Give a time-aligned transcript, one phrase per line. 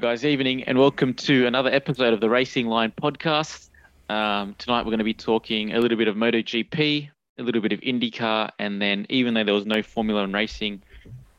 [0.00, 3.70] Guys, evening, and welcome to another episode of the Racing Line podcast.
[4.10, 7.08] Um, tonight, we're going to be talking a little bit of MotoGP,
[7.38, 10.82] a little bit of IndyCar, and then, even though there was no Formula One racing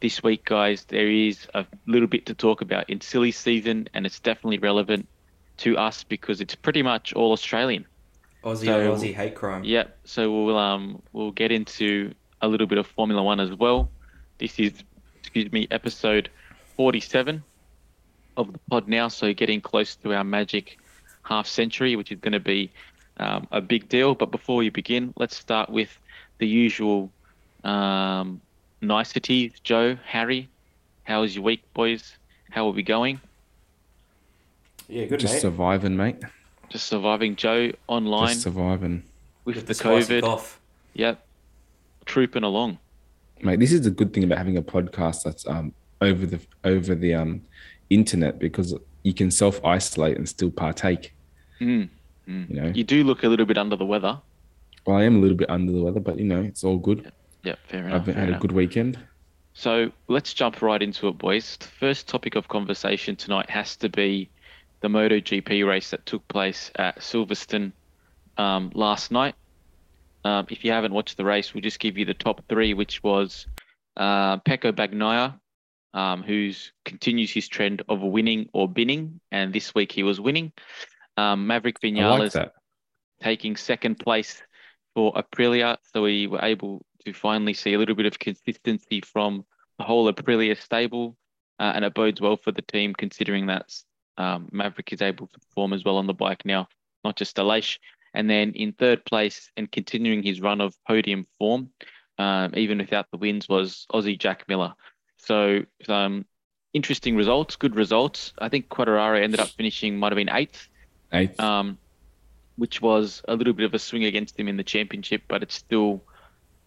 [0.01, 4.05] this week, guys, there is a little bit to talk about in silly season, and
[4.05, 5.07] it's definitely relevant
[5.57, 7.85] to us because it's pretty much all Australian.
[8.43, 9.63] Aussie So- Aussie hate crime.
[9.63, 9.97] Yep.
[10.05, 13.89] So we'll um we'll get into a little bit of Formula One as well.
[14.39, 14.73] This is
[15.19, 16.29] excuse me episode
[16.75, 17.43] forty seven
[18.37, 19.07] of the pod now.
[19.09, 20.77] So getting close to our magic
[21.23, 22.71] half century, which is going to be
[23.17, 24.15] um, a big deal.
[24.15, 25.97] But before we begin, let's start with
[26.37, 27.11] the usual
[27.63, 28.39] um,
[28.81, 29.53] niceties.
[29.63, 30.47] Joe, Harry,
[31.03, 32.15] how was your week, boys?
[32.51, 33.19] How are we going?
[34.87, 35.41] Yeah, good Just mate.
[35.41, 36.17] surviving, mate.
[36.69, 37.35] Just surviving.
[37.35, 39.03] Joe online Just surviving,
[39.43, 40.21] with, With the spicy COVID.
[40.21, 40.59] cough.
[40.93, 41.19] Yep.
[42.05, 42.77] Trooping along.
[43.41, 43.59] mate.
[43.59, 47.13] This is the good thing about having a podcast that's um over the over the
[47.15, 47.41] um
[47.89, 51.13] internet because you can self isolate and still partake.
[51.61, 51.89] Mm.
[52.27, 52.49] Mm.
[52.49, 54.19] You know, You do look a little bit under the weather.
[54.85, 57.11] well, I am a little bit under the weather, but you know, it's all good.
[57.43, 58.01] Yeah, fair enough.
[58.01, 58.99] I've fair had a good weekend.
[59.53, 61.57] So let's jump right into it, boys.
[61.57, 64.29] The first topic of conversation tonight has to be
[64.81, 67.71] the MotoGP race that took place at Silverstone
[68.37, 69.33] um, last night.
[70.23, 73.01] Um, if you haven't watched the race, we'll just give you the top three, which
[73.01, 73.47] was
[73.95, 75.39] uh, Pecco Bagnaia,
[75.97, 80.51] um, who's continues his trend of winning or binning, and this week he was winning.
[81.17, 82.49] Um, Maverick I like Vinales
[83.19, 84.43] taking second place
[84.93, 85.77] for Aprilia.
[85.91, 89.43] So we were able to finally see a little bit of consistency from
[89.79, 91.17] the whole Aprilia stable,
[91.59, 93.73] uh, and it bodes well for the team considering that
[94.19, 96.67] um, Maverick is able to perform as well on the bike now,
[97.03, 97.79] not just Aleix.
[98.13, 101.71] And then in third place and continuing his run of podium form,
[102.19, 104.75] um, even without the wins, was Aussie Jack Miller.
[105.17, 106.25] So um,
[106.73, 108.33] interesting results, good results.
[108.39, 110.67] I think Quartararo ended up finishing might have been eighth
[111.13, 111.39] Eighth.
[111.39, 111.77] um,
[112.57, 115.55] which was a little bit of a swing against him in the championship, but it's
[115.55, 116.01] still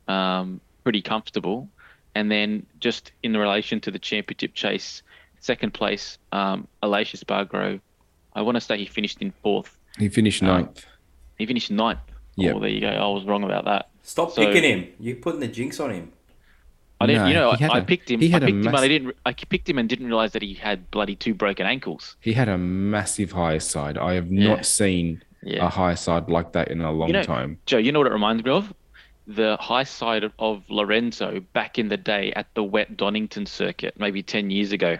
[0.08, 1.68] um, pretty comfortable.
[2.14, 5.02] And then just in relation to the championship chase,
[5.40, 7.80] second place, um, Aleix Espargaro,
[8.34, 9.76] I want to say he finished in fourth.
[9.98, 10.84] he finished um, ninth.
[11.38, 11.98] He finished ninth.
[12.36, 12.52] Yeah.
[12.52, 12.88] Oh, there you go.
[12.88, 13.88] I was wrong about that.
[14.02, 14.88] Stop So- picking him.
[14.98, 16.12] You're putting the jinx on him.
[17.02, 18.20] I didn't, you know, he had I, I a- picked him.
[18.20, 19.16] I picked him, and I didn't.
[19.24, 22.16] I picked him and didn't realize that he had bloody two broken ankles.
[22.20, 23.96] He had a massive high side.
[23.96, 24.48] I have Yeah.
[24.48, 25.64] not seen Yeah.
[25.64, 27.58] a high side like that in a long You know- time.
[27.66, 28.74] Joe, you know what it reminds me of?
[29.26, 33.94] The high side of- of Lorenzo back in the day at the wet Donington circuit,
[33.98, 34.98] maybe 10 years ago.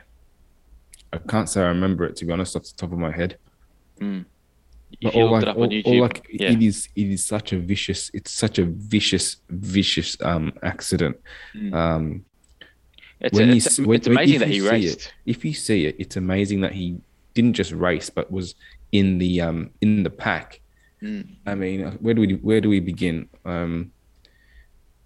[1.12, 3.36] I can't say I remember it to be honest off the top of my head.
[4.00, 4.24] Mm.
[5.00, 6.50] If you looked like, it up on YouTube, like yeah.
[6.50, 11.16] it is it is such a vicious it's such a vicious vicious um accident.
[11.54, 11.74] Mm.
[11.74, 12.24] Um
[13.20, 15.00] it's, when a- you it's, s- when- it's amazing that you he see raced.
[15.06, 16.98] it, if you see it, it's amazing that he
[17.34, 18.54] didn't just race but was
[18.92, 20.60] in the um in the pack.
[21.02, 21.28] Mm.
[21.46, 23.28] I mean, where do we where do we begin?
[23.44, 23.92] Um,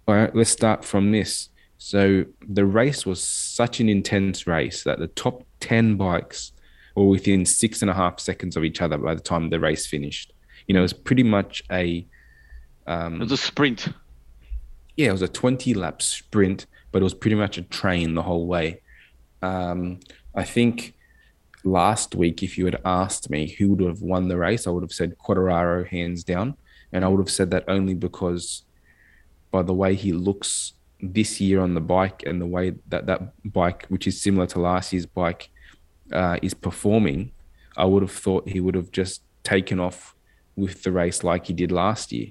[0.07, 1.49] all right, let's start from this.
[1.77, 6.51] So the race was such an intense race that the top ten bikes
[6.95, 9.85] were within six and a half seconds of each other by the time the race
[9.85, 10.33] finished.
[10.67, 12.05] You know, it was pretty much a
[12.87, 13.89] um, It was a sprint.
[14.95, 18.21] yeah, it was a 20 lap sprint, but it was pretty much a train the
[18.23, 18.81] whole way.
[19.41, 19.99] Um,
[20.33, 20.93] I think
[21.63, 24.83] last week, if you had asked me who would have won the race, I would
[24.83, 26.55] have said Quartararo hands down.
[26.91, 28.63] And I would have said that only because
[29.51, 33.33] by the way he looks this year on the bike and the way that that
[33.51, 35.49] bike, which is similar to last year's bike,
[36.11, 37.31] uh, is performing,
[37.77, 40.15] I would have thought he would have just taken off
[40.55, 42.29] with the race like he did last year.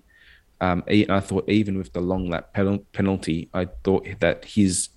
[0.60, 2.54] Um, I thought even with the long lap
[2.92, 4.88] penalty, I thought that his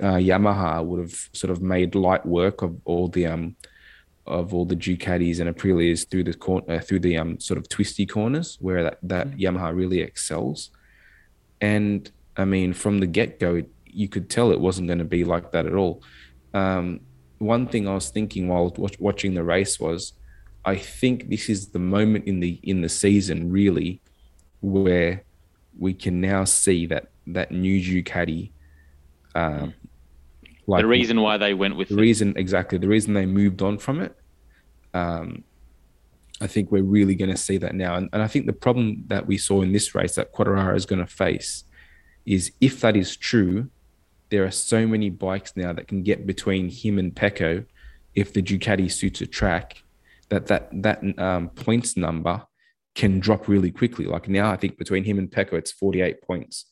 [0.00, 3.56] uh, Yamaha would have sort of made light work of all the um
[4.26, 7.68] of all the Ducatis and Aprilias through the cor- uh, through the um sort of
[7.68, 10.70] twisty corners where that that Yamaha really excels.
[11.60, 15.24] And I mean, from the get go, you could tell it wasn't going to be
[15.24, 16.02] like that at all.
[16.54, 17.00] Um,
[17.38, 20.12] one thing I was thinking while watch- watching the race was,
[20.64, 24.00] I think this is the moment in the in the season really
[24.60, 25.24] where
[25.78, 28.50] we can now see that that new Ducati.
[29.34, 29.74] Um,
[30.66, 32.00] the reason why they went with the it.
[32.00, 34.16] reason exactly the reason they moved on from it.
[34.92, 35.44] Um,
[36.40, 39.04] I think we're really going to see that now, and, and I think the problem
[39.08, 41.64] that we saw in this race that Quartararo is going to face
[42.26, 43.70] is if that is true,
[44.30, 47.64] there are so many bikes now that can get between him and Pecco
[48.14, 49.82] if the Ducati suits a track
[50.28, 52.42] that that that um, points number
[52.94, 54.06] can drop really quickly.
[54.06, 56.66] Like now, I think between him and Pecco, it's 48 points.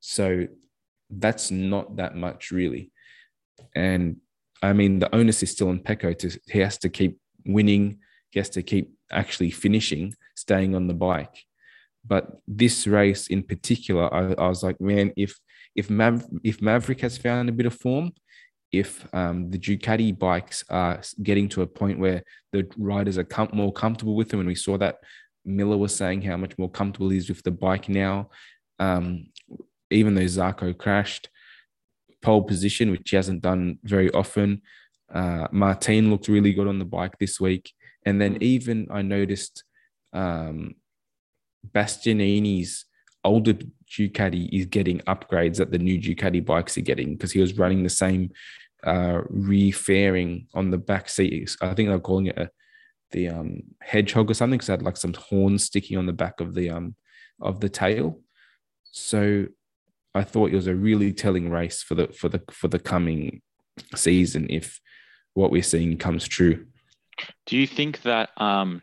[0.00, 0.46] So
[1.10, 2.92] that's not that much really.
[3.74, 4.16] And
[4.62, 7.98] I mean, the onus is still on Pecco to he has to keep winning.
[8.30, 11.44] He has to keep actually finishing, staying on the bike.
[12.06, 15.38] But this race in particular, I, I was like, man, if
[15.76, 18.12] if Mav, if Maverick has found a bit of form,
[18.72, 23.50] if um, the Ducati bikes are getting to a point where the riders are com-
[23.52, 24.96] more comfortable with them, and we saw that
[25.44, 28.30] Miller was saying how much more comfortable he is with the bike now.
[28.78, 29.28] Um,
[29.90, 31.28] even though Zarco crashed,
[32.22, 34.62] pole position, which he hasn't done very often.
[35.12, 37.72] Uh, Martin looked really good on the bike this week.
[38.04, 39.62] And then even I noticed
[40.12, 40.74] um,
[41.72, 42.84] Bastianini's
[43.22, 43.54] older
[43.90, 47.82] Ducati is getting upgrades that the new Ducati bikes are getting because he was running
[47.82, 48.30] the same
[48.84, 51.56] uh, re-fairing on the back seat.
[51.60, 52.50] I think they're calling it a,
[53.12, 56.40] the um, hedgehog or something because it had like some horns sticking on the back
[56.40, 56.96] of the um
[57.40, 58.20] of the tail.
[58.84, 59.46] So
[60.14, 63.42] I thought it was a really telling race for the for the for the coming
[63.94, 64.80] season if
[65.34, 66.66] what we're seeing comes true.
[67.46, 68.82] Do you think that um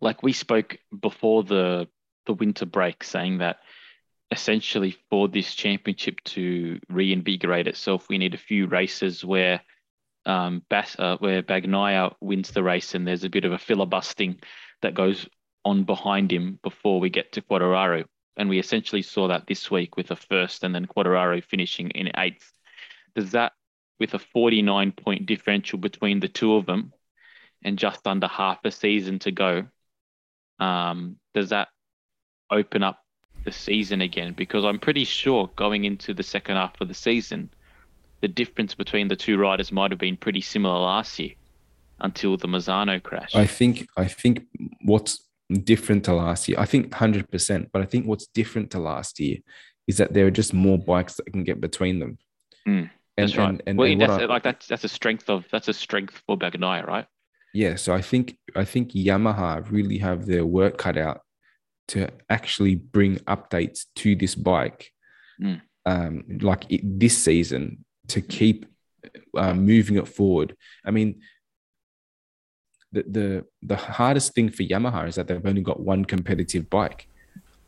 [0.00, 1.88] like we spoke before the
[2.26, 3.58] the winter break saying that
[4.32, 9.60] essentially for this championship to reinvigorate itself we need a few races where
[10.26, 14.40] um uh, where Bagnaia wins the race and there's a bit of a filibustering
[14.80, 15.28] that goes
[15.64, 18.04] on behind him before we get to Quartararo
[18.36, 22.10] and we essentially saw that this week with a first and then Quartararo finishing in
[22.16, 22.52] eighth.
[23.14, 23.52] Does that,
[24.00, 26.92] with a 49 point differential between the two of them
[27.62, 29.66] and just under half a season to go,
[30.58, 31.68] um, does that
[32.50, 33.01] open up
[33.44, 34.32] the season again?
[34.32, 37.50] Because I'm pretty sure going into the second half of the season,
[38.20, 41.32] the difference between the two riders might have been pretty similar last year
[42.00, 43.34] until the Misano crash.
[43.34, 44.46] I think I think
[44.82, 45.20] what's
[45.58, 46.58] different to last year.
[46.58, 47.68] I think 100%.
[47.72, 49.38] But I think what's different to last year
[49.86, 52.18] is that there are just more bikes that can get between them.
[52.66, 53.48] Mm, that's and, right.
[53.48, 56.22] And, and, well, and that's, I, like that's that's a strength of that's a strength
[56.26, 57.06] for Bagnaia, right?
[57.52, 57.76] Yeah.
[57.76, 61.22] So I think I think Yamaha really have their work cut out
[61.88, 64.92] to actually bring updates to this bike,
[65.40, 65.60] mm.
[65.86, 68.66] um, like it, this season to keep
[69.36, 70.56] uh, moving it forward.
[70.84, 71.20] I mean,
[72.92, 77.08] the, the the hardest thing for Yamaha is that they've only got one competitive bike.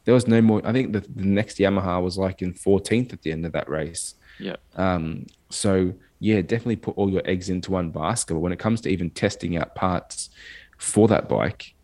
[0.05, 0.61] There was no more.
[0.65, 3.69] I think the, the next Yamaha was like in 14th at the end of that
[3.69, 4.15] race.
[4.39, 4.57] Yeah.
[4.77, 5.27] Um.
[5.51, 8.35] So yeah, definitely put all your eggs into one basket.
[8.35, 10.31] But when it comes to even testing out parts
[10.79, 11.75] for that bike,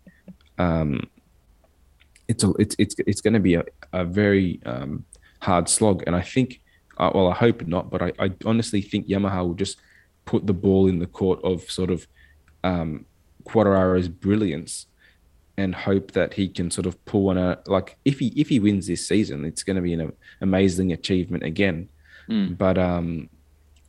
[0.59, 1.09] um,
[2.31, 5.05] it's a, it's it's it's going to be a, a very um,
[5.41, 6.05] hard slog.
[6.07, 6.61] And I think,
[6.97, 9.79] uh, well, I hope not, but I, I honestly think Yamaha will just
[10.25, 12.07] put the ball in the court of sort of
[12.63, 13.05] um,
[13.45, 14.87] Quartararo's brilliance
[15.57, 17.67] and hope that he can sort of pull one out.
[17.69, 21.43] Like if he if he wins this season, it's going to be an amazing achievement
[21.43, 21.89] again.
[22.29, 22.57] Mm.
[22.57, 23.29] But um,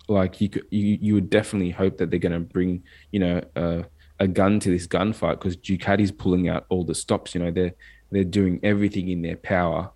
[0.08, 3.42] like you could you you would definitely hope that they're going to bring you know
[3.56, 3.86] a,
[4.20, 7.36] a gun to this gunfight because Ducati's pulling out all the stops.
[7.36, 7.76] You know they're
[8.12, 9.90] they're doing everything in their power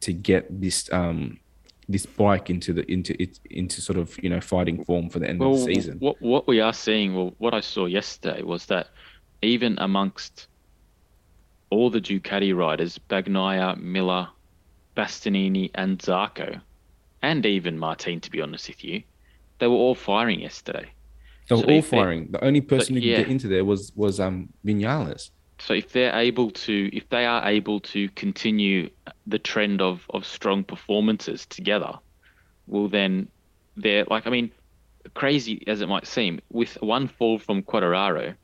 [0.00, 1.38] to get this um
[1.88, 5.28] this bike into the into it into sort of you know fighting form for the
[5.28, 5.98] end well, of the season.
[5.98, 8.88] What what we are seeing, well, what I saw yesterday was that
[9.42, 10.46] even amongst
[11.70, 14.28] all the Ducati riders, Bagnaia, Miller,
[14.96, 16.60] Bastianini, and Zarco,
[17.22, 19.02] and even Martin, to be honest with you,
[19.58, 20.88] they were all firing yesterday.
[21.48, 22.28] They were so all firing.
[22.30, 23.18] The only person who could yeah.
[23.18, 25.30] get into there was was um Vinales
[25.64, 28.90] so if they're able to if they are able to continue
[29.26, 31.92] the trend of of strong performances together
[32.66, 33.26] well then
[33.76, 34.50] they're like i mean
[35.14, 38.34] crazy as it might seem with one fall from Quartararo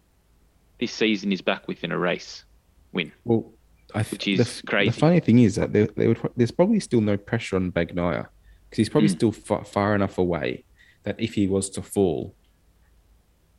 [0.79, 2.45] this season is back within a race
[2.93, 3.53] win well
[3.95, 6.50] I th- which is the, crazy the funny thing is that they, they would, there's
[6.50, 8.29] probably still no pressure on Bagnaia
[8.69, 9.17] because he's probably mm.
[9.17, 10.65] still far, far enough away
[11.03, 12.35] that if he was to fall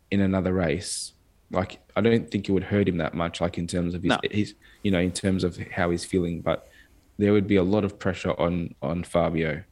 [0.10, 1.14] in another race
[1.52, 4.10] like I don't think it would hurt him that much, like in terms of his,
[4.10, 4.20] no.
[4.30, 6.42] his you know, in terms of how he's feeling.
[6.42, 6.68] But
[7.18, 9.64] there would be a lot of pressure on on Fabio,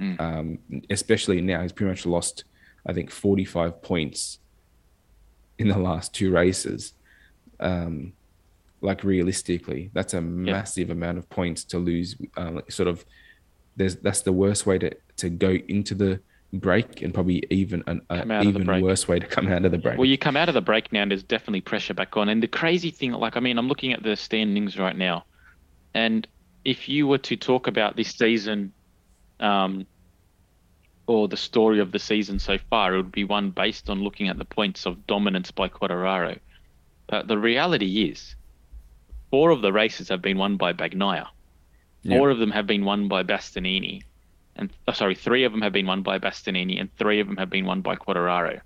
[0.00, 0.20] mm.
[0.20, 0.58] um,
[0.90, 1.62] especially now.
[1.62, 2.44] He's pretty much lost,
[2.86, 4.38] I think, forty five points
[5.58, 6.94] in the last two races.
[7.60, 8.12] Um,
[8.80, 12.16] like realistically, that's a massive amount of points to lose.
[12.36, 13.04] Um, sort of,
[13.76, 16.20] there's that's the worst way to to go into the
[16.52, 18.02] break and probably even an
[18.42, 19.98] even worse way to come out of the break.
[19.98, 22.28] Well, you come out of the break now, and there's definitely pressure back on.
[22.28, 25.24] And the crazy thing, like I mean, I'm looking at the standings right now,
[25.94, 26.26] and
[26.64, 28.72] if you were to talk about this season,
[29.40, 29.86] um,
[31.06, 34.28] or the story of the season so far, it would be one based on looking
[34.28, 36.38] at the points of dominance by Quartararo.
[37.06, 38.36] But the reality is,
[39.30, 41.26] four of the races have been won by Bagnaia.
[42.06, 42.34] Four yep.
[42.34, 44.02] of them have been won by Bastianini
[44.56, 47.36] and oh, sorry, three of them have been won by Bastianini, and three of them
[47.36, 48.60] have been won by Quartararo.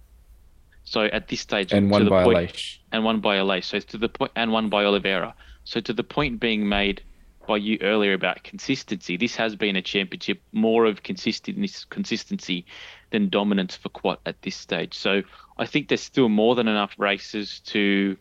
[0.85, 2.78] So at this stage, and one by point- Aleix.
[2.93, 3.64] and one by Aleix.
[3.64, 5.35] So to the point, and one by Oliveira.
[5.64, 7.02] So to the point being made
[7.47, 12.66] by you earlier about consistency, this has been a championship more of consistency, consistency
[13.11, 14.95] than dominance for Quat at this stage.
[14.95, 15.23] So
[15.59, 18.16] I think there's still more than enough races to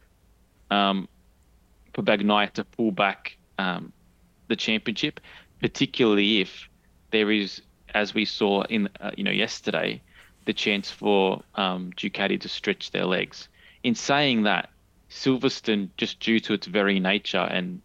[0.72, 1.08] um,
[1.94, 3.94] for Bagnaia to pull back um,
[4.48, 5.20] the championship,
[5.62, 6.68] particularly if
[7.12, 7.62] there is,
[7.94, 10.02] as we saw in uh, you know yesterday,
[10.46, 13.50] the chance for um, Ducati to stretch their legs.
[13.84, 14.70] In saying that,
[15.10, 17.82] Silverstone, just due to its very nature and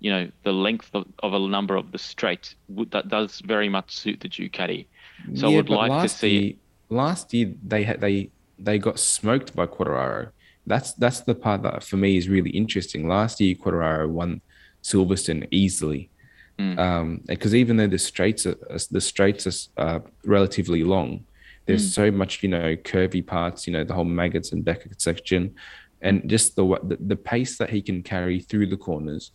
[0.00, 2.54] you know the length of, of a number of the straights,
[2.90, 4.86] that does very much suit the Ducati.
[5.34, 6.52] So I would like to see- Year,
[6.88, 10.30] last year they had they they got smoked by Quartararo.
[10.66, 13.08] That's that's the part that for me is really interesting.
[13.08, 14.40] Last year, Quartararo won
[14.82, 16.10] Silverstone easily,
[16.58, 16.78] Mm.
[16.78, 18.56] um, because even though the straights are
[18.90, 21.24] the straights are uh, relatively long,
[21.66, 21.94] there's Mm.
[21.94, 23.66] so much you know curvy parts.
[23.66, 25.54] You know the whole Maggotts and Beckett section,
[26.02, 29.30] and just the, the the pace that he can carry through the corners,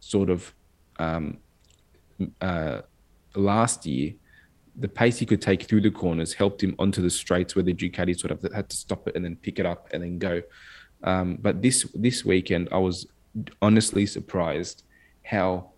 [0.00, 0.54] sort of.
[0.98, 1.38] Um,
[2.40, 2.82] uh,
[3.34, 4.12] last year,
[4.76, 7.72] the pace he could take through the corners helped him onto the straights where the
[7.74, 10.42] Ducati sort of had to stop it and then pick it up and then go.
[11.02, 13.06] Um, but this this weekend, I was
[13.62, 14.84] honestly surprised
[15.24, 15.70] how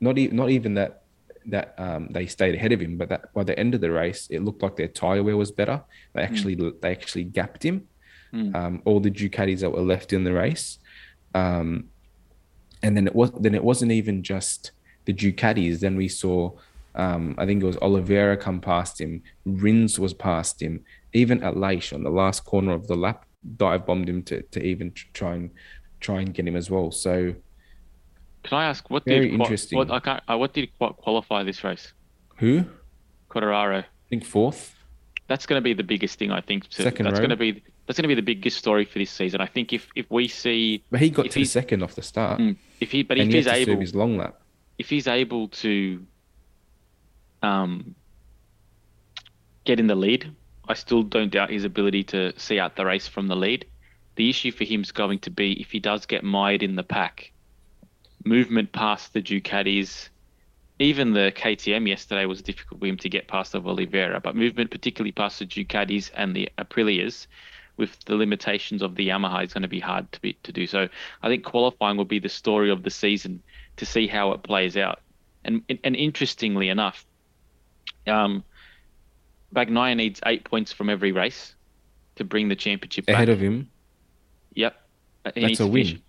[0.00, 1.02] not even not even that
[1.46, 4.28] that um, they stayed ahead of him, but that by the end of the race,
[4.30, 5.82] it looked like their tire wear was better.
[6.14, 7.88] They actually they actually gapped him.
[8.32, 8.54] Mm.
[8.54, 10.78] Um, all the Ducatis that were left in the race,
[11.34, 11.88] um,
[12.82, 14.72] and then it was then it wasn't even just
[15.04, 15.80] the Ducatis.
[15.80, 16.50] Then we saw,
[16.96, 19.22] um, I think it was Oliveira come past him.
[19.44, 20.84] Rins was past him.
[21.12, 23.24] Even Aleix on the last corner of the lap
[23.56, 25.50] dive bombed him to to even try and
[26.00, 26.90] try and get him as well.
[26.90, 27.34] So
[28.44, 29.78] Can I ask what Very did interesting.
[29.78, 31.92] what I can't uh, what did qualify this race?
[32.36, 32.64] who?
[33.30, 33.82] Quartararo.
[33.82, 34.74] I think fourth.
[35.28, 36.64] That's going to be the biggest thing I think.
[36.68, 37.26] So Second that's row.
[37.26, 39.40] going to be that's going to be the biggest story for this season.
[39.40, 42.56] I think if if we see But he got to second off the start, Mm,
[42.80, 44.40] if he but and if he he's to able his long lap.
[44.78, 46.04] if he's able to
[47.42, 47.94] um
[49.64, 50.30] get in the lead,
[50.68, 53.64] I still don't doubt his ability to see out the race from the lead.
[54.16, 56.82] The issue for him is going to be if he does get mired in the
[56.84, 57.32] pack,
[58.24, 60.08] movement past the Ducatis,
[60.78, 64.70] even the KTM yesterday was difficult for him to get past of Oliveira, but movement
[64.70, 67.26] particularly past the Ducatis and the Aprilias
[67.76, 70.66] with the limitations of the Yamaha is going to be hard to be to do.
[70.66, 70.88] So
[71.22, 73.42] I think qualifying will be the story of the season
[73.76, 75.00] to see how it plays out.
[75.44, 77.04] And and interestingly enough,
[78.06, 78.42] um,
[79.54, 81.54] Bagnaia needs eight points from every race
[82.16, 83.14] to bring the championship back.
[83.16, 83.68] Ahead of him,
[84.54, 84.74] Yep.
[85.34, 86.02] He That's a to finish- win.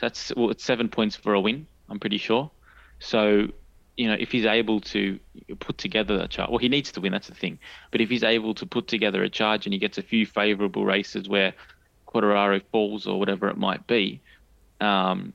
[0.00, 1.66] That's well, it's seven points for a win.
[1.88, 2.50] I'm pretty sure.
[2.98, 3.48] So,
[3.96, 5.18] you know, if he's able to
[5.58, 7.12] put together a charge, well, he needs to win.
[7.12, 7.58] That's the thing.
[7.90, 10.84] But if he's able to put together a charge and he gets a few favourable
[10.84, 11.54] races where
[12.06, 14.20] Quartararo falls or whatever it might be,
[14.80, 15.32] um,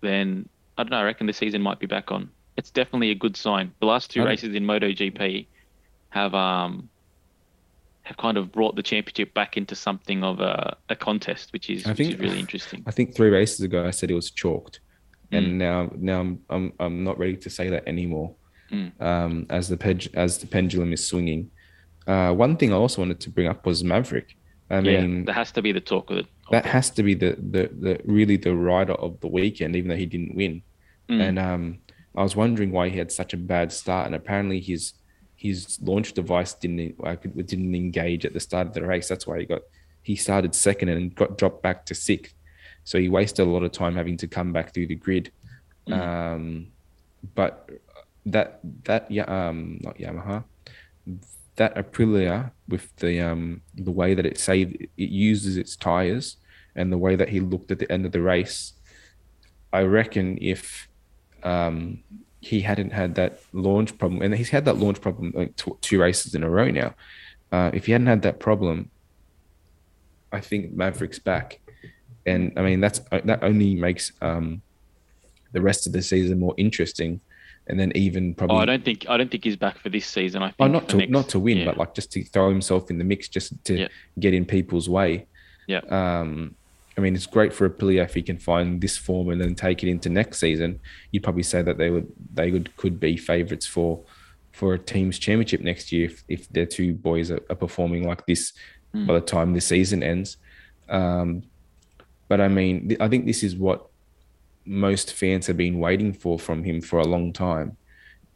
[0.00, 0.98] then I don't know.
[0.98, 2.30] I reckon the season might be back on.
[2.56, 3.72] It's definitely a good sign.
[3.80, 5.46] The last two races in MotoGP
[6.10, 6.88] have um
[8.02, 11.86] have kind of brought the championship back into something of a, a contest, which is
[11.86, 12.82] I which think- is really interesting.
[12.86, 14.80] I think three races ago I said it was chalked,
[15.32, 15.38] Mm.
[15.38, 18.34] and now now I'm, I'm I'm not ready to say that anymore.
[18.72, 19.00] Mm.
[19.00, 21.50] Um, as the ped- as the pendulum is swinging.
[22.06, 24.36] Uh, one thing I also wanted to bring up was Maverick.
[24.70, 26.26] I yeah, mean, that has to be the talk of it.
[26.50, 29.96] that has to be the, the the really the rider of the weekend, even though
[29.96, 30.62] he didn't win.
[31.08, 31.20] Mm.
[31.28, 31.78] And um,
[32.16, 34.94] I was wondering why he had such a bad start, and apparently his
[35.40, 36.94] his launch device didn't
[37.46, 39.08] didn't engage at the start of the race.
[39.08, 39.62] That's why he got
[40.02, 42.34] he started second and got dropped back to sixth.
[42.84, 45.32] So he wasted a lot of time having to come back through the grid.
[45.88, 45.98] Mm.
[45.98, 46.66] Um,
[47.34, 47.70] but
[48.26, 50.44] that that yeah um not Yamaha
[51.56, 56.36] that Aprilia with the um the way that it saved it uses its tires
[56.76, 58.74] and the way that he looked at the end of the race,
[59.72, 60.88] I reckon if
[61.42, 62.02] um
[62.40, 66.00] he hadn't had that launch problem and he's had that launch problem like tw- two
[66.00, 66.94] races in a row now.
[67.52, 68.90] Uh, if he hadn't had that problem,
[70.32, 71.58] I think Maverick's back,
[72.24, 74.62] and I mean that's that only makes um
[75.52, 77.20] the rest of the season more interesting,
[77.66, 80.06] and then even probably Oh, I don't think I don't think he's back for this
[80.06, 80.42] season.
[80.42, 81.64] I think Oh, not to next- not to win, yeah.
[81.66, 83.88] but like just to throw himself in the mix, just to Yeah.
[84.20, 85.26] get in people's way.
[85.66, 85.80] Yeah.
[85.90, 86.54] Um,
[87.00, 89.82] I mean, it's great for Aprilia if he can find this form and then take
[89.82, 90.80] it into next season.
[91.10, 94.02] You'd probably say that they would they would could be favourites for
[94.52, 98.26] for a team's championship next year if, if their two boys are, are performing like
[98.26, 98.52] this
[98.94, 99.06] Mm.
[99.06, 100.36] by the time the season ends.
[100.88, 101.44] Um,
[102.28, 103.86] but I mean, th- I think this is what
[104.64, 107.76] most fans have been waiting for from him for a long time.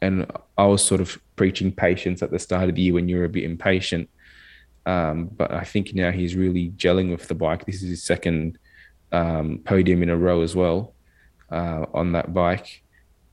[0.01, 3.25] and I was sort of preaching patience at the start of the year when you're
[3.25, 4.09] a bit impatient.
[4.87, 7.65] Um, but I think now he's really gelling with the bike.
[7.65, 8.59] This is his second
[9.13, 10.95] um, podium in a row as well
[11.51, 12.83] uh, on that bike,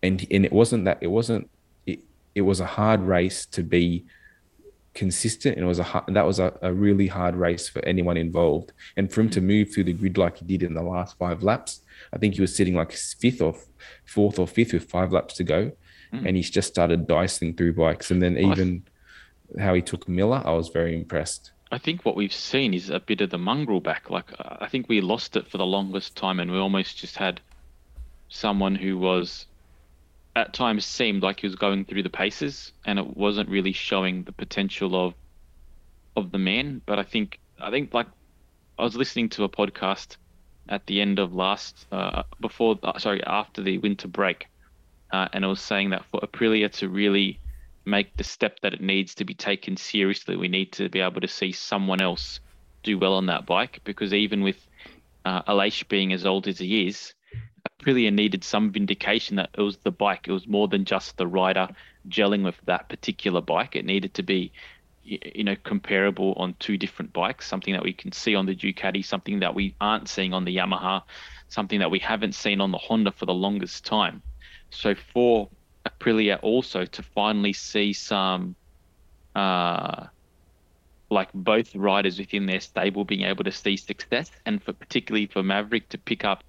[0.01, 1.50] and and it wasn't that it wasn't
[1.86, 2.00] it,
[2.36, 4.05] it was a hard race to be
[4.93, 5.55] consistent.
[5.58, 8.72] And it was a that was a, a really hard race for anyone involved.
[8.96, 11.43] And for him to move through the grid like he did in the last five
[11.43, 11.81] laps
[12.13, 13.55] i think he was sitting like fifth or
[14.05, 15.72] fourth or fifth with five laps to go.
[16.13, 16.27] Mm.
[16.27, 18.12] and he's just started dicing through bikes.
[18.12, 18.84] And then even
[19.60, 23.00] how he took miller i was very impressed I think what we've seen is a
[23.00, 24.10] bit of the mongrel back.
[24.10, 27.39] Like I think we lost it for the longest time, and we almost just had
[28.27, 29.46] someone who was
[30.36, 34.24] at times seemed like he was going through the paces, and it wasn't really showing
[34.24, 35.13] the potential of
[36.17, 36.81] of the man.
[36.86, 38.08] But I think I think like
[38.77, 40.17] I was listening to a podcast
[40.67, 44.48] at the end of last uh, before uh, sorry after the winter break,
[45.12, 47.39] uh, and it was saying that for Aprilia to really
[47.86, 50.36] make the step that it needs to be taken seriously.
[50.36, 52.40] We need to be able to see someone else
[52.84, 54.58] do well on that bike because even with
[55.26, 57.14] uh, being as old as he is,
[57.70, 60.28] Aprilia needed some vindication that it was the bike.
[60.28, 61.68] It was more than just the rider
[62.10, 63.76] gelling with that particular bike.
[63.76, 64.52] It needed to be,
[65.04, 67.48] you know, comparable on two different bikes.
[67.48, 70.56] Something that we can see on the Ducati, something that we aren't seeing on the
[70.56, 71.04] Yamaha,
[71.50, 74.22] something that we haven't seen on the Honda for the longest time.
[74.70, 75.50] So for
[75.86, 78.56] Aprilia also to finally see some,
[79.36, 80.08] uh,
[81.10, 85.44] like both riders within their stable being able to see success, and for particularly for
[85.44, 86.44] Maverick to pick up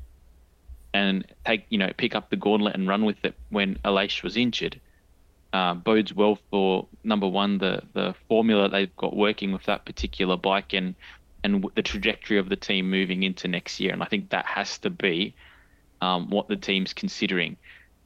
[0.94, 4.36] and take you know pick up the gauntlet and run with it when Aleix was
[4.36, 4.80] injured.
[5.52, 10.36] Uh, bodes well for number one the the formula they've got working with that particular
[10.36, 10.94] bike and
[11.44, 13.92] and the trajectory of the team moving into next year.
[13.92, 15.34] And I think that has to be
[16.00, 17.56] um, what the team's considering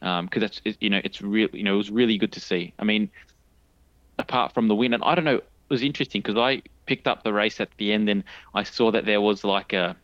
[0.06, 2.72] because um, that's you know it's real you know it was really good to see.
[2.78, 3.10] I mean,
[4.18, 7.24] apart from the win, and I don't know, it was interesting because I picked up
[7.24, 8.22] the race at the end and
[8.54, 9.96] I saw that there was like a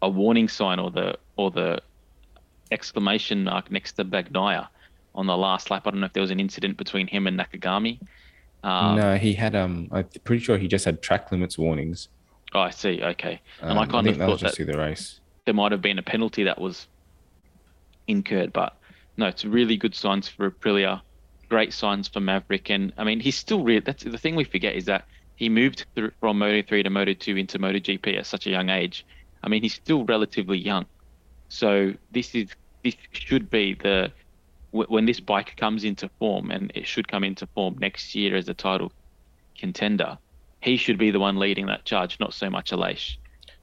[0.00, 1.82] a warning sign or the or the
[2.70, 4.68] exclamation mark next to Bagnaia
[5.14, 5.86] on the last lap.
[5.86, 7.98] I don't know if there was an incident between him and Nakagami.
[8.62, 9.54] Um, no, he had.
[9.54, 12.08] Um, I'm pretty sure he just had track limits warnings.
[12.54, 13.02] Oh, I see.
[13.02, 15.20] Okay, and um, I kind I of thought that, that the race.
[15.44, 16.86] there might have been a penalty that was
[18.06, 18.52] incurred.
[18.52, 18.77] But
[19.18, 21.00] no, it's really good signs for Aprilia,
[21.48, 23.80] great signs for Maverick, and I mean he's still really.
[23.80, 27.12] That's the thing we forget is that he moved through, from Moto three to Moto
[27.12, 29.04] two into Moto GP at such a young age.
[29.42, 30.86] I mean he's still relatively young,
[31.48, 32.48] so this is
[32.84, 34.12] this should be the
[34.70, 38.48] when this bike comes into form, and it should come into form next year as
[38.48, 38.92] a title
[39.58, 40.16] contender.
[40.60, 43.16] He should be the one leading that charge, not so much Aleix.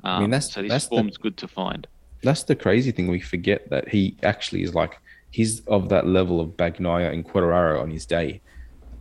[0.03, 1.87] Um, I mean, um, that's, so this that's form's the, good to find
[2.25, 3.07] that's the crazy thing.
[3.07, 4.99] We forget that he actually is like
[5.35, 8.41] he's of that level of Bagnaia and Quartararo on his day.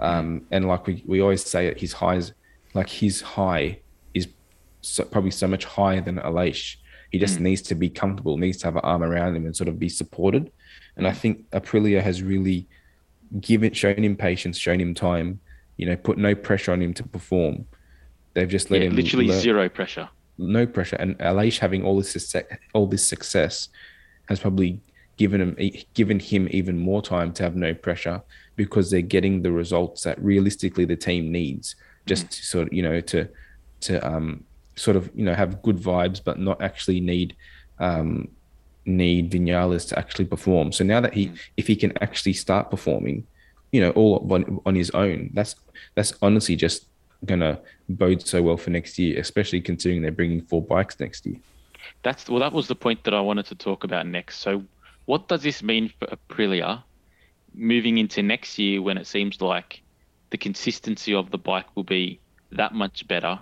[0.01, 2.33] Um, and like we, we always say it, his highs,
[2.75, 3.79] like his high
[4.15, 4.27] is
[4.83, 6.77] so, probably so much higher than Aleix.
[7.13, 7.43] He just mm.
[7.43, 9.89] needs to be comfortable, needs to have an arm around him and sort of be
[9.89, 10.51] supported.
[10.97, 12.67] And I think Aprilia has really
[13.41, 15.39] given, shown him patience, shown him time,
[15.77, 17.65] you know, put no pressure on him to perform.
[18.33, 19.41] They've just let yeah, him literally learn.
[19.41, 20.97] zero pressure no pressure.
[20.97, 23.69] And Aleix having all this success, all this success
[24.29, 24.81] has probably
[25.17, 28.21] given him given him even more time to have no pressure
[28.57, 32.83] because they're getting the results that realistically the team needs just to sort of you
[32.83, 33.29] know to
[33.81, 34.45] to um
[34.77, 37.37] sort of you know have good vibes but not actually need
[37.79, 38.29] um
[38.87, 40.73] need Vinales to actually perform.
[40.73, 41.39] So now that he mm.
[41.57, 43.27] if he can actually start performing,
[43.73, 45.57] you know, all on, on his own, that's
[45.95, 46.87] that's honestly just
[47.25, 51.37] gonna bode so well for next year, especially considering they're bringing four bikes next year.
[52.03, 54.39] That's well, that was the point that I wanted to talk about next.
[54.39, 54.63] So,
[55.07, 56.83] what does this mean for Aprilia
[57.55, 59.83] moving into next year when it seems like
[60.31, 62.21] the consistency of the bike will be
[62.53, 63.41] that much better?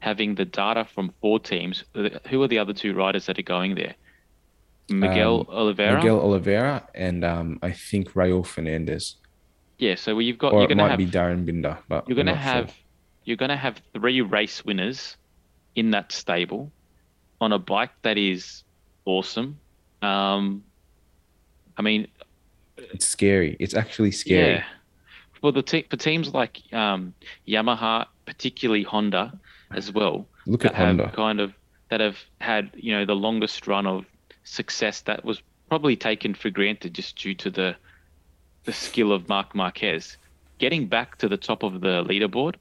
[0.00, 1.84] Having the data from four teams,
[2.28, 3.94] who are the other two riders that are going there?
[4.88, 9.16] Miguel um, Oliveira, Miguel Oliveira, and um, I think Raul Fernandez.
[9.78, 12.26] Yeah, so you've got or you're going to have be Darryn Binder, but you're going
[12.26, 12.76] to have sure
[13.24, 15.16] you're going to have three race winners
[15.74, 16.72] in that stable
[17.40, 18.64] on a bike that is
[19.04, 19.58] awesome.
[20.02, 20.64] Um,
[21.76, 22.08] I mean,
[22.76, 23.56] it's scary.
[23.60, 24.54] It's actually scary.
[24.54, 24.64] Yeah.
[25.40, 27.14] For the te- for teams like um,
[27.46, 29.38] Yamaha, particularly Honda,
[29.74, 30.26] as well.
[30.46, 31.10] Look at Honda.
[31.14, 31.52] Kind of
[31.88, 34.06] that have had you know the longest run of
[34.44, 37.76] success that was probably taken for granted just due to the
[38.64, 40.16] the skill of Marc Marquez.
[40.58, 42.54] Getting back to the top of the leaderboard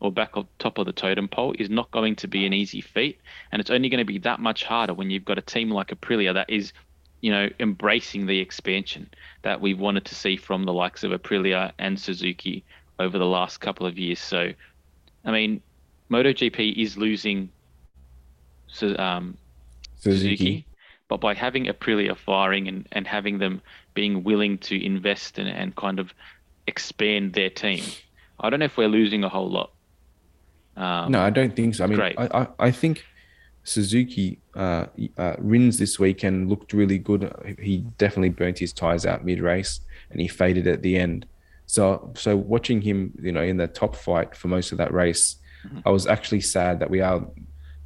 [0.00, 2.80] or back on top of the totem pole is not going to be an easy
[2.80, 3.18] feat.
[3.52, 5.88] And it's only going to be that much harder when you've got a team like
[5.88, 6.72] Aprilia that is
[7.20, 9.08] you know, embracing the expansion
[9.42, 12.64] that we wanted to see from the likes of Aprilia and Suzuki
[12.98, 14.18] over the last couple of years.
[14.18, 14.52] So,
[15.24, 15.60] I mean,
[16.10, 17.50] MotoGP is losing
[18.98, 19.36] um,
[19.96, 20.36] Suzuki.
[20.36, 20.66] Suzuki.
[21.08, 23.62] But by having Aprilia firing and, and having them
[23.94, 26.12] being willing to invest and, and kind of
[26.66, 27.84] expand their team,
[28.40, 29.70] I don't know if we're losing a whole lot.
[30.76, 31.84] Um, No, I don't think so.
[31.84, 32.18] I mean, Great.
[32.18, 33.04] I, I, I think
[33.66, 34.86] Suzuki uh,
[35.18, 37.56] uh, Rins this weekend looked really good.
[37.60, 41.26] He definitely burnt his tires out mid race and he faded at the end.
[41.66, 45.36] So, so watching him, you know, in the top fight for most of that race,
[45.84, 47.26] I was actually sad that we are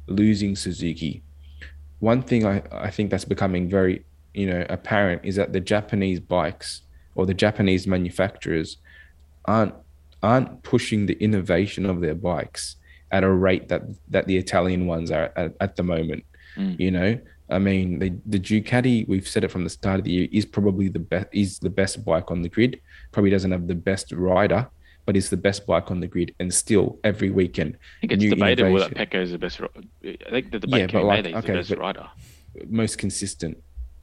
[0.05, 1.23] losing Suzuki.
[1.97, 6.19] One thing I, I think that's becoming very, you know, apparent is that the Japanese
[6.19, 6.83] bikes
[7.15, 8.77] or the Japanese manufacturers
[9.45, 9.73] aren't
[10.21, 12.75] aren't pushing the innovation of their bikes
[13.11, 16.25] at a rate that that the Italian ones are at, at the moment.
[16.57, 16.79] Mm.
[16.79, 17.19] You know,
[17.49, 20.45] I mean, the the Ducati, we've said it from the start of the year, is
[20.45, 22.79] probably the best is the best bike on the grid.
[23.11, 24.69] Probably doesn't have the best rider,
[25.05, 26.33] but is the best bike on the grid.
[26.39, 28.95] And still, every weekend, I think it's debatable that.
[28.95, 29.59] Pecco is the best.
[29.61, 32.09] I think the debate Yeah, but like, made that he's okay, the best rider.
[32.69, 33.57] most consistent.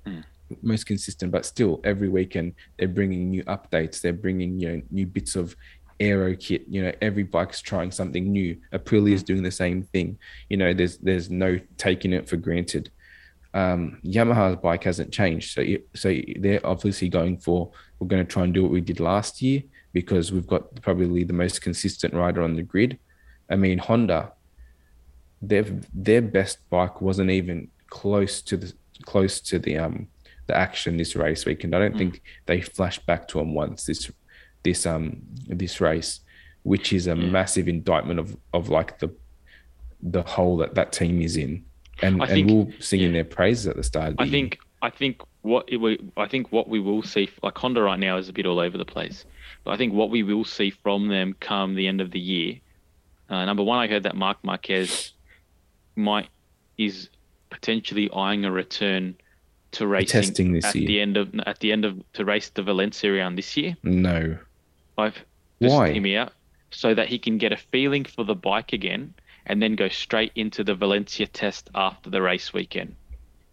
[0.07, 0.25] Mm.
[0.63, 4.01] Most consistent, but still, every weekend they're bringing new updates.
[4.01, 5.55] They're bringing you know new bits of
[6.01, 6.65] aero kit.
[6.69, 8.57] You know, every bike's trying something new.
[8.73, 10.19] Aprilia is doing the same thing.
[10.49, 12.91] You know, there's there's no taking it for granted.
[13.55, 18.31] Um, Yamaha's bike hasn't changed, so you- so they're obviously going for we're going to
[18.33, 22.15] try and do what we did last year because we've got probably the most consistent
[22.15, 22.99] rider on the grid.
[23.51, 24.33] I mean, Honda,
[25.41, 30.09] their their best bike wasn't even close to the close to the um
[30.47, 31.75] the action this race weekend.
[31.75, 31.99] I don't Mm.
[31.99, 34.11] think they flashed back to him once this
[34.63, 36.21] this um this race,
[36.63, 37.31] which is a Yeah.
[37.31, 39.11] massive indictment of of like the
[40.03, 41.65] the hole that that team is in.
[42.03, 43.13] And I and think- we'll singing yeah.
[43.13, 44.11] their praises at the start.
[44.13, 44.33] Of the I year.
[44.33, 48.17] think I think what we I think what we will see like Honda right now
[48.19, 49.25] is a bit all over the place.
[49.65, 52.61] But I think what we will see from them come the end of the year.
[53.29, 55.13] Uh, number one, I heard that Marc Marquez
[55.97, 56.29] might
[56.79, 57.11] is
[57.51, 59.17] potentially eyeing a return
[59.73, 60.87] to racing testing this at year.
[60.87, 63.77] the end of at the end of to race the Valencia round this year.
[63.83, 64.39] no.
[64.99, 65.25] I've
[65.63, 65.99] just Why?
[65.99, 66.33] me out
[66.71, 69.15] so that he can get a feeling for the bike again
[69.47, 72.95] and then go straight into the Valencia test after the race weekend.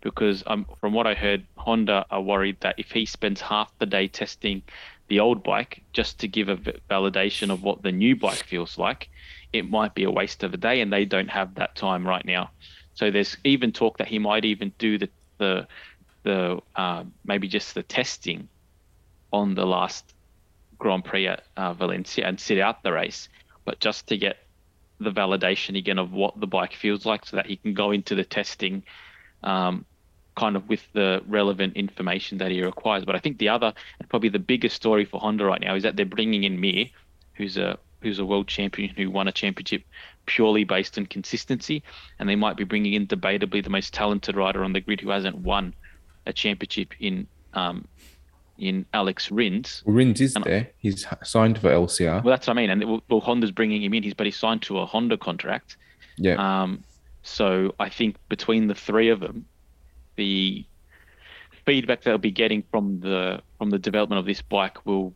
[0.01, 3.85] Because um, from what I heard, Honda are worried that if he spends half the
[3.85, 4.61] day testing
[5.07, 9.09] the old bike just to give a validation of what the new bike feels like,
[9.53, 12.25] it might be a waste of a day, and they don't have that time right
[12.25, 12.49] now.
[12.93, 15.67] So there's even talk that he might even do the the
[16.23, 18.49] the uh, maybe just the testing
[19.31, 20.14] on the last
[20.77, 23.29] Grand Prix at uh, Valencia and sit out the race,
[23.65, 24.37] but just to get
[24.99, 28.15] the validation again of what the bike feels like, so that he can go into
[28.15, 28.83] the testing,
[29.43, 29.85] um,
[30.35, 33.05] kind of with the relevant information that he requires.
[33.05, 35.83] But I think the other and probably the biggest story for Honda right now is
[35.83, 36.85] that they're bringing in Mir,
[37.33, 39.83] who's a who's a world champion who won a championship
[40.27, 41.83] purely based on consistency,
[42.19, 45.09] and they might be bringing in debatably the most talented rider on the grid who
[45.09, 45.73] hasn't won
[46.25, 47.87] a championship in um,
[48.57, 49.83] in Alex Rins.
[49.85, 50.69] Well, Rins is And- there.
[50.77, 52.23] He's signed for LCR.
[52.23, 52.69] Well, that's what I mean.
[52.69, 54.03] And well, well, Honda's bringing him in.
[54.03, 55.77] He's but he's signed to a Honda contract.
[56.17, 56.35] yeah.
[56.63, 56.83] Um,
[57.23, 59.45] so I think between the three of them,
[60.15, 60.63] the
[61.65, 65.13] feedback they'll be getting from the from the development of this bike will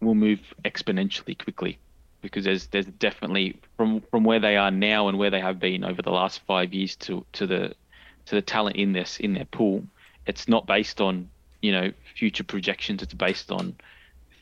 [0.00, 1.76] will move exponentially quickly
[2.22, 5.82] because there's there's definitely from from where they are now and where they have been
[5.84, 7.74] over the last five years to to the
[8.26, 9.84] to the talent in this in their pool.
[10.26, 11.28] It's not based on
[11.60, 13.02] you know future projections.
[13.02, 13.76] It's based on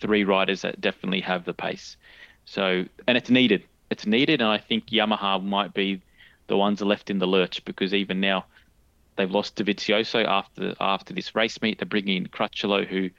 [0.00, 1.96] three riders that definitely have the pace.
[2.44, 3.64] So and it's needed.
[3.90, 6.02] It's needed, and I think Yamaha might be
[6.48, 8.44] the ones left in the lurch because even now
[9.16, 11.78] they've lost Dovizioso after after this race meet.
[11.78, 13.10] They're bringing in Crutchlow, who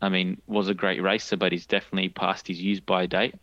[0.00, 3.34] I mean was a great racer, but he's definitely past his use by date.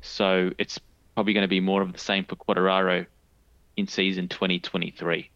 [0.00, 0.78] So it's
[1.14, 3.06] probably going to be more of the same for Quartararo
[3.76, 5.30] in season 2023.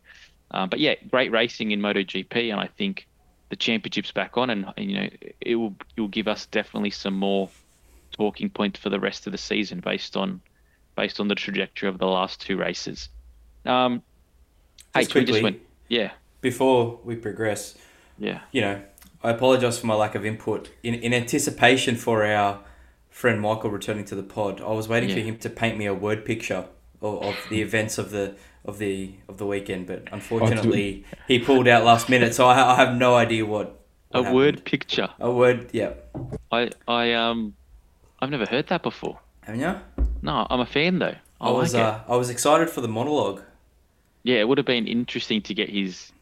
[0.53, 3.07] Um, but yeah, great racing in MotoGP, and I think
[3.53, 5.09] the championship's back on, and, and, you know
[5.43, 7.51] it will it will give us definitely some more
[8.11, 10.41] talking points for the rest of the season based on
[10.97, 13.11] based on the trajectory of the last two races.
[13.67, 14.03] Um,
[14.95, 17.77] hey, can we just went, yeah, before we progress,
[18.19, 18.41] yeah.
[18.53, 18.81] you know,
[19.23, 20.71] I apologize for my lack of input.
[20.83, 22.61] In, in anticipation for our
[23.11, 25.93] friend Michael returning to the pod, I was waiting for him to paint me a
[25.93, 26.69] word picture
[27.03, 28.35] of, of the events of the
[28.65, 32.77] of the of the weekend, but unfortunately he pulled out last minute, so I, I
[32.77, 33.79] have no idea what.
[34.15, 35.09] A what word picture.
[35.21, 35.95] A word, yeah.
[36.51, 37.55] I I um
[38.21, 39.19] I've never heard that before.
[39.41, 39.75] Haven't you?
[40.23, 41.17] No, I'm a fan though.
[41.41, 43.43] I, I was like uh, I was excited for the monologue.
[44.23, 46.13] Yeah, it would have been interesting to get his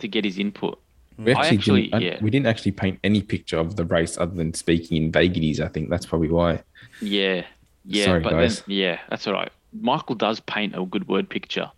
[0.00, 0.78] to get his input.
[1.18, 2.18] We I actually, actually- didn't, yeah.
[2.20, 5.60] we didn't actually paint any picture of the race other than speaking in vagaries.
[5.60, 6.62] I think that's probably why.
[7.00, 7.44] Yeah,
[7.86, 8.60] yeah, Sorry, but guys.
[8.60, 9.50] then yeah, that's all right.
[9.72, 11.70] Michael does paint a good word picture.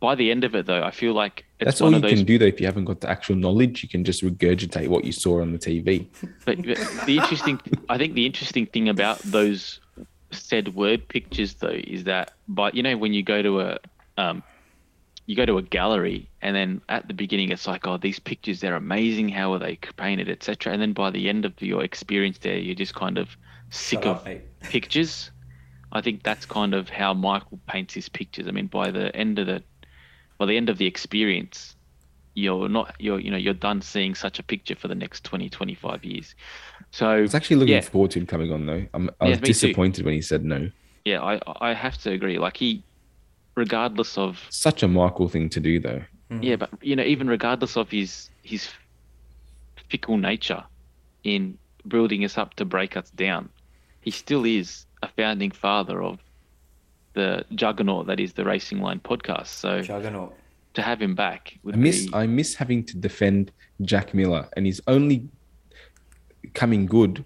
[0.00, 2.02] By the end of it, though, I feel like it's that's one all you of
[2.02, 2.18] those.
[2.18, 2.46] can do though.
[2.46, 5.52] If you haven't got the actual knowledge, you can just regurgitate what you saw on
[5.52, 6.06] the TV.
[6.44, 9.78] But, but the interesting, I think the interesting thing about those
[10.32, 13.78] said word pictures, though, is that by you know when you go to a,
[14.18, 14.42] um,
[15.26, 18.60] you go to a gallery and then at the beginning it's like, oh, these pictures
[18.60, 19.28] they're amazing.
[19.28, 20.72] How are they painted, etc.
[20.72, 23.36] And then by the end of your experience there, you're just kind of
[23.70, 24.28] sick Shut of up,
[24.62, 25.30] pictures.
[25.92, 28.48] I think that's kind of how Michael paints his pictures.
[28.48, 29.64] I mean, by the end of the,
[30.38, 31.76] by the end of the experience,
[32.34, 35.50] you're not you're you know you're done seeing such a picture for the next 20,
[35.50, 36.34] 25 years.
[36.92, 37.80] So I was actually looking Yeah.
[37.80, 38.86] forward to him coming on though.
[38.94, 39.74] I'm, I Yeah, was me too.
[39.74, 40.70] disappointed when he said no.
[41.04, 42.38] yeah, I I have to agree.
[42.38, 42.84] Like he,
[43.56, 46.02] regardless of Such a Michael thing to do though.
[46.30, 46.42] Mm.
[46.42, 48.68] yeah, but you know even regardless of his his
[49.90, 50.64] fickle nature
[51.24, 53.50] in building us up to break us down,
[54.02, 56.18] he still is a founding father of
[57.14, 59.48] the juggernaut that is the Racing Line podcast.
[59.48, 60.32] So Juggernaut.
[60.74, 63.50] to have him back would I miss be I miss having to defend
[63.82, 65.28] Jack Miller, and he's only
[66.54, 67.24] coming good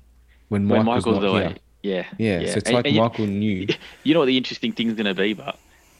[0.49, 1.43] when, when Michael's, Michael's not away.
[1.83, 2.07] here.
[2.19, 3.67] Yeah, Yeah, so it's And- like and you- Michael knew.
[4.05, 5.59] You know what the interesting thing's going to be, but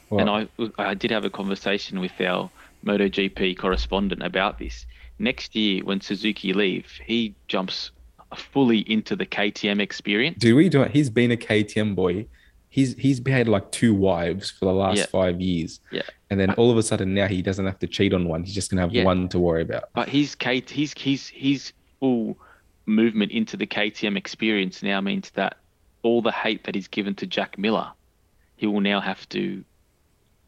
[0.09, 0.21] What?
[0.21, 2.49] and I I did have a conversation with our
[2.85, 4.85] MotoGP correspondent about this.
[5.19, 7.91] Next year, when Suzuki leave, he jumps
[8.35, 10.37] fully into the KTM experience.
[10.39, 10.91] Do we do it?
[10.91, 12.25] He's been a KTM boy.
[12.69, 15.05] He's he's had like two wives for the last Yeah.
[15.05, 15.79] five years.
[15.91, 16.01] Yeah.
[16.29, 18.43] And then all of a sudden now he doesn't have to cheat on one.
[18.43, 19.05] He's just gonna have Yeah.
[19.05, 19.85] one to worry about.
[19.93, 22.37] But his K his his his full
[22.85, 25.57] movement into the KTM experience now means that
[26.03, 27.89] all the hate that is given to Jack Miller,
[28.57, 29.63] he will now have to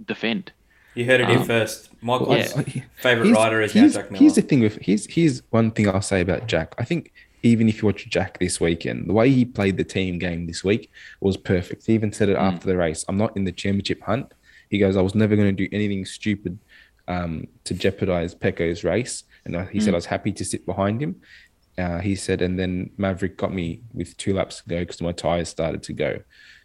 [0.06, 0.52] defend.
[0.96, 1.90] You heard it here Um, first.
[2.02, 2.84] Michael's Yeah.
[2.98, 4.20] Favorite Here's- rider is now here's, Jack Miller.
[4.20, 6.76] here's the thing with here's here's one thing I'll say about Jack.
[6.78, 7.12] I think
[7.44, 10.64] even if you watch Jack this weekend, the way he played the team game this
[10.64, 11.86] week was perfect.
[11.86, 12.42] He even said it Mm.
[12.54, 13.06] after the race.
[13.08, 14.34] I'm not in the championship hunt.
[14.70, 16.60] He goes, I was never going to do anything stupid
[17.08, 19.24] um, to jeopardize Pecco's race.
[19.46, 19.94] And he said Mm.
[19.94, 21.16] I was happy to sit behind him.
[21.78, 25.14] Uh, he said, and then Maverick got me with two laps to go because my
[25.14, 26.20] tires started to go.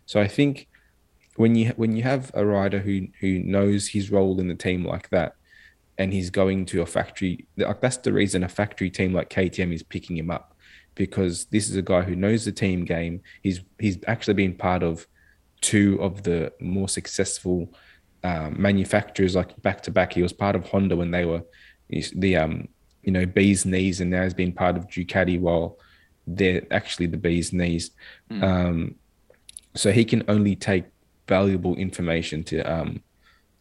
[0.06, 0.66] So I think
[1.36, 4.84] when you when you have a rider who who knows his role in the team
[4.84, 5.34] like that,
[5.98, 9.72] and he's going to a factory, like that's the reason a factory team like KTM
[9.72, 10.53] is picking him up,
[10.94, 13.22] because this is a guy who knows the team game.
[13.42, 15.06] He's he's actually been part of
[15.60, 17.72] two of the more successful
[18.22, 20.12] um, manufacturers, like back to back.
[20.12, 21.42] He was part of Honda when they were
[21.88, 22.68] the um
[23.02, 25.78] you know bees knees, and now he's been part of Ducati while
[26.26, 27.90] they're actually the bees knees.
[28.30, 28.42] Mm.
[28.42, 28.94] Um,
[29.74, 30.84] so he can only take
[31.28, 33.02] valuable information to um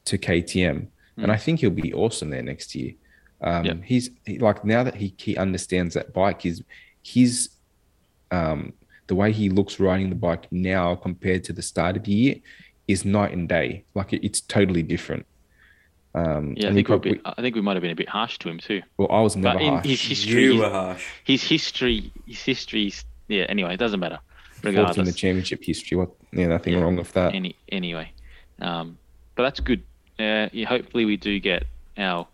[0.05, 2.93] to KTM, and I think he'll be awesome there next year.
[3.41, 3.77] Um, Yep.
[3.83, 6.63] He's he, like now that he he understands that bike, his
[7.03, 7.49] his
[8.31, 8.73] um
[9.07, 12.35] the way he looks riding the bike now compared to the start of the year
[12.87, 13.83] is night and day.
[13.93, 15.25] Like it, it's totally different.
[16.15, 18.37] Um, Yeah, I think we're bit, I think we might have been a bit harsh
[18.39, 18.81] to him too.
[18.97, 19.85] well, I was never But in harsh.
[19.85, 21.05] his history, you his, were harsh.
[21.23, 23.45] his history, his history's yeah.
[23.49, 24.19] Anyway, it doesn't matter.
[24.61, 25.97] Fourth in the championship history.
[25.97, 26.11] What?
[26.31, 26.81] Yeah, nothing Yeah.
[26.81, 27.33] wrong with that.
[27.35, 28.11] any anyway,
[28.61, 28.97] um,
[29.35, 29.81] but that's good.
[30.19, 31.65] Uh, yeah, hopefully we do get
[31.97, 32.27] our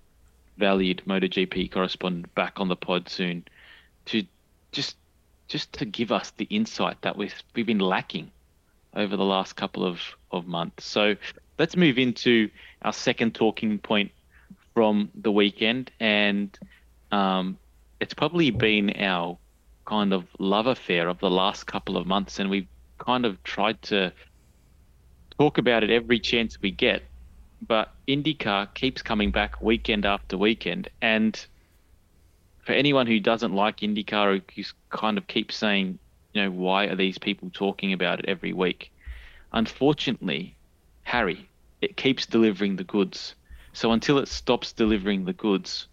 [0.58, 3.46] valued MotoGP correspondent back on the pod soon
[4.06, 4.24] to
[4.72, 4.98] just
[5.48, 8.32] just to give us the insight that we've we've been lacking
[8.96, 10.02] over the last couple of,
[10.32, 10.86] of months.
[10.86, 11.16] So
[11.58, 12.50] let's move into
[12.82, 14.12] our second talking point
[14.74, 16.58] from the weekend, and
[17.12, 17.58] um,
[18.00, 19.38] it's probably been our
[19.86, 23.82] kind of love affair of the last couple of months, and we've kind of tried
[23.82, 24.14] to
[25.38, 27.04] talk about it every chance we get.
[27.68, 31.46] But IndyCar keeps coming back weekend after weekend, and
[32.64, 36.00] for anyone who doesn't like IndyCar, who who's kind of keeps saying,
[36.34, 38.92] you know, why are these people talking about it every week?
[39.52, 40.56] Unfortunately,
[41.04, 41.50] Harry,
[41.82, 43.36] it keeps delivering the goods.
[43.74, 45.88] So until it stops delivering the goods,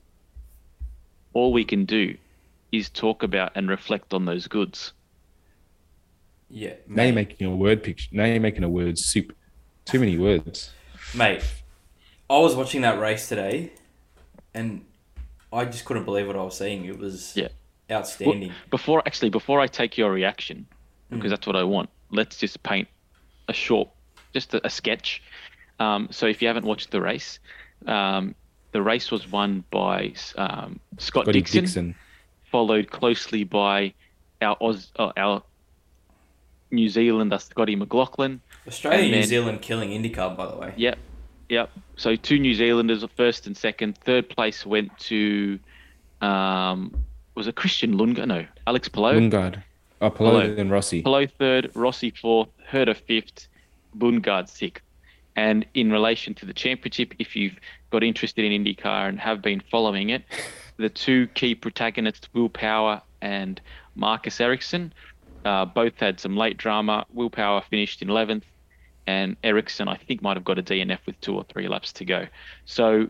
[1.32, 2.16] all we can do
[2.72, 4.92] is talk about and reflect on those goods.
[6.48, 8.08] Yeah, Now you're making a word picture.
[8.12, 9.34] Now you're making a word soup.
[9.84, 10.70] Too many words.
[11.14, 11.42] Mate,
[12.28, 13.72] I was watching that race today,
[14.54, 14.84] and
[15.56, 16.84] I just couldn't believe what I was seeing.
[16.84, 17.48] It was Yeah.
[17.90, 18.52] outstanding.
[18.70, 20.66] Before actually, before I take your reaction,
[21.10, 22.88] because that's what I want, let's just paint
[23.48, 23.88] a short,
[24.34, 25.22] just a, a sketch.
[25.80, 27.38] Um, so if you haven't watched the race,
[27.86, 28.34] um,
[28.72, 31.94] the race was won by um, Scott Dixon, Dixon.
[32.50, 33.94] followed closely by
[34.42, 35.42] our Oz, uh, our
[36.70, 38.40] New Zealander Scotty McLaughlin.
[38.66, 40.72] Australia, And New Zealand killing IndyCar, by the way.
[40.76, 40.98] Yep,
[41.48, 41.70] yep.
[41.96, 43.98] So two New Zealanders, first and second.
[43.98, 45.58] Third place went to
[46.20, 47.04] Um,
[47.34, 48.26] was it Christian Lundgaard?
[48.28, 49.20] No, Alex Palou.
[49.20, 49.62] Lundgaard.
[50.00, 51.02] Oh, Palou and Rossi.
[51.02, 53.48] Palou third, Rossi fourth, Herta fifth,
[53.98, 54.82] Lundgaard sixth.
[55.36, 57.58] And in relation to the championship, if you've
[57.90, 60.24] got interested in IndyCar and have been following it,
[60.78, 63.60] the two key protagonists, Will Power and
[63.94, 64.92] Marcus Ericsson,
[65.44, 67.04] uh, both had some late drama.
[67.12, 68.42] Will Power finished in 11th,
[69.06, 72.04] and Ericsson, I think, might have got a DNF with two or three laps to
[72.04, 72.26] go.
[72.64, 73.08] So,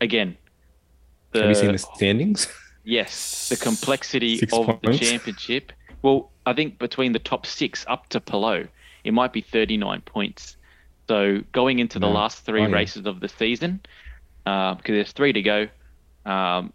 [0.00, 0.36] again,
[1.32, 2.48] the, have you seen the standings?
[2.88, 4.80] Yes, the complexity six of points.
[5.00, 5.72] the championship.
[6.02, 8.68] Well, I think between the top six up to Palou,
[9.02, 10.56] it might be 39 points.
[11.08, 12.74] So going into the last three oh, yeah.
[12.74, 13.80] races of the season,
[14.46, 15.68] uh, because there's three to go,
[16.26, 16.72] um,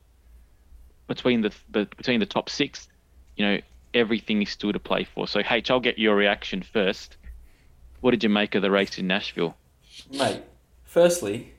[1.07, 2.89] between the, the between the top six,
[3.37, 3.59] you know,
[3.93, 5.27] everything is still to play for.
[5.27, 7.15] So H, I'll get your reaction first.
[8.01, 9.55] What did you make of the race in Nashville?
[10.11, 10.43] Mate,
[10.83, 11.53] firstly,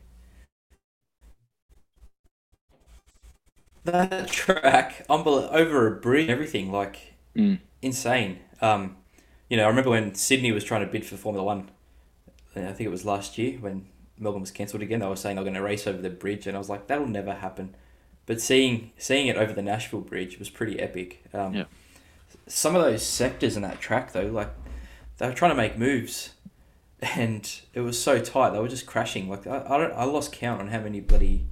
[3.85, 7.59] that track, over a bridge, everything like mm.
[7.81, 8.41] insane.
[8.61, 8.97] Um,
[9.49, 11.71] you know, I remember when Sydney was trying to bid for Formula One
[12.57, 13.87] I think it was last year when
[14.19, 15.01] Melbourne was cancelled again.
[15.01, 16.87] They were saying they were going to race over the bridge, and I was like,
[16.87, 17.75] that'll never happen.
[18.27, 21.25] But seeing seeing it over the Nashville Bridge was pretty epic.
[21.33, 21.65] Um, yeah.
[22.47, 24.51] Some of those sectors in that track, though, like
[25.23, 26.31] they were trying to make moves,
[27.01, 28.51] and it was so tight.
[28.51, 29.29] They were just crashing.
[29.29, 31.47] Like I, I, don't, I lost count on how many bloody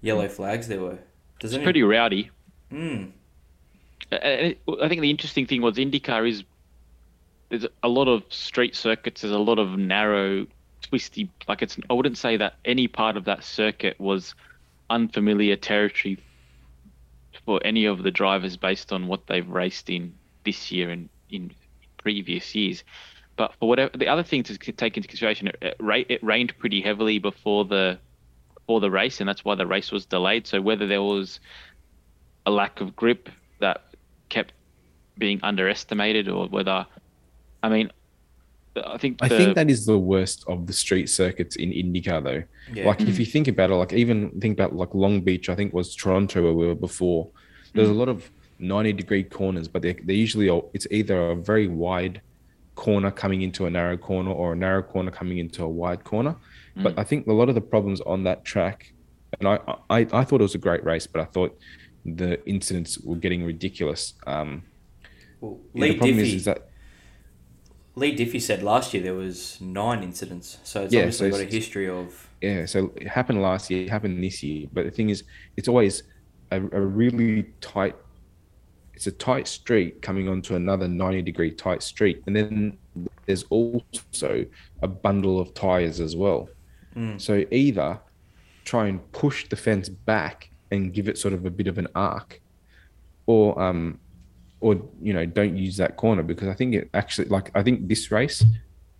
[0.00, 1.00] yellow flags there were.
[1.40, 1.64] Does it's any...
[1.64, 2.30] pretty rowdy.
[2.70, 3.06] Hmm.
[4.12, 4.56] I
[4.88, 6.44] think the interesting thing was IndyCar is
[7.48, 9.22] there's a lot of street circuits.
[9.22, 10.46] There's a lot of narrow,
[10.82, 11.28] twisty.
[11.48, 11.78] Like it's.
[11.90, 14.36] I wouldn't say that any part of that circuit was
[14.88, 16.18] unfamiliar territory
[17.44, 21.52] for any of the drivers based on what they've raced in this year and in
[22.02, 22.84] previous years.
[23.36, 27.18] But for whatever the other thing to take into consideration, it, it rained pretty heavily
[27.18, 27.98] before the
[28.54, 30.46] before the race, and that's why the race was delayed.
[30.46, 31.40] So whether there was
[32.46, 33.28] a lack of grip
[33.60, 33.82] that
[34.28, 34.52] kept
[35.18, 36.86] being underestimated, or whether
[37.62, 37.90] I mean,
[38.76, 39.26] I think the...
[39.26, 42.42] I think that is the worst of the street circuits in IndyCar, though.
[42.72, 42.86] Yeah.
[42.86, 45.72] Like if you think about it, like even think about like Long Beach, I think
[45.72, 47.28] was Toronto where we were before.
[47.74, 47.92] There's mm.
[47.92, 52.20] a lot of 90 degree corners, but they're, they're usually it's either a very wide
[52.74, 56.36] corner coming into a narrow corner or a narrow corner coming into a wide corner.
[56.76, 56.84] Mm.
[56.84, 58.92] But I think a lot of the problems on that track,
[59.38, 61.58] and I, I I thought it was a great race, but I thought
[62.04, 64.14] the incidents were getting ridiculous.
[64.26, 64.62] Um,
[65.40, 66.70] well, yeah, the problem Diffie, is, is that
[67.94, 71.46] Leigh Diffey said last year there was nine incidents, so it's yeah, obviously so got
[71.46, 72.28] a history of.
[72.40, 75.24] Yeah, so it happened last year, it happened this year, but the thing is,
[75.56, 76.02] it's always
[76.50, 77.96] a, a really tight.
[79.00, 82.76] It's a tight street coming onto another ninety degree tight street, and then
[83.24, 84.44] there's also
[84.82, 86.50] a bundle of tires as well.
[86.94, 87.18] Mm.
[87.18, 87.98] So either
[88.66, 91.88] try and push the fence back and give it sort of a bit of an
[91.94, 92.42] arc,
[93.24, 93.98] or um,
[94.60, 97.88] or you know don't use that corner because I think it actually like I think
[97.88, 98.44] this race,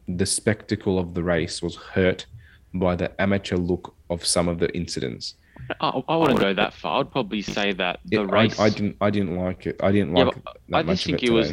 [0.09, 2.25] the spectacle of the race was hurt
[2.73, 5.35] by the amateur look of some of the incidents.
[5.81, 7.01] I, I wouldn't go that far.
[7.01, 8.59] I'd probably say that the it, race.
[8.59, 8.96] I, I, didn't.
[9.01, 9.81] I didn't like it.
[9.83, 10.35] I didn't like
[10.68, 11.53] yeah, I just think it, it was.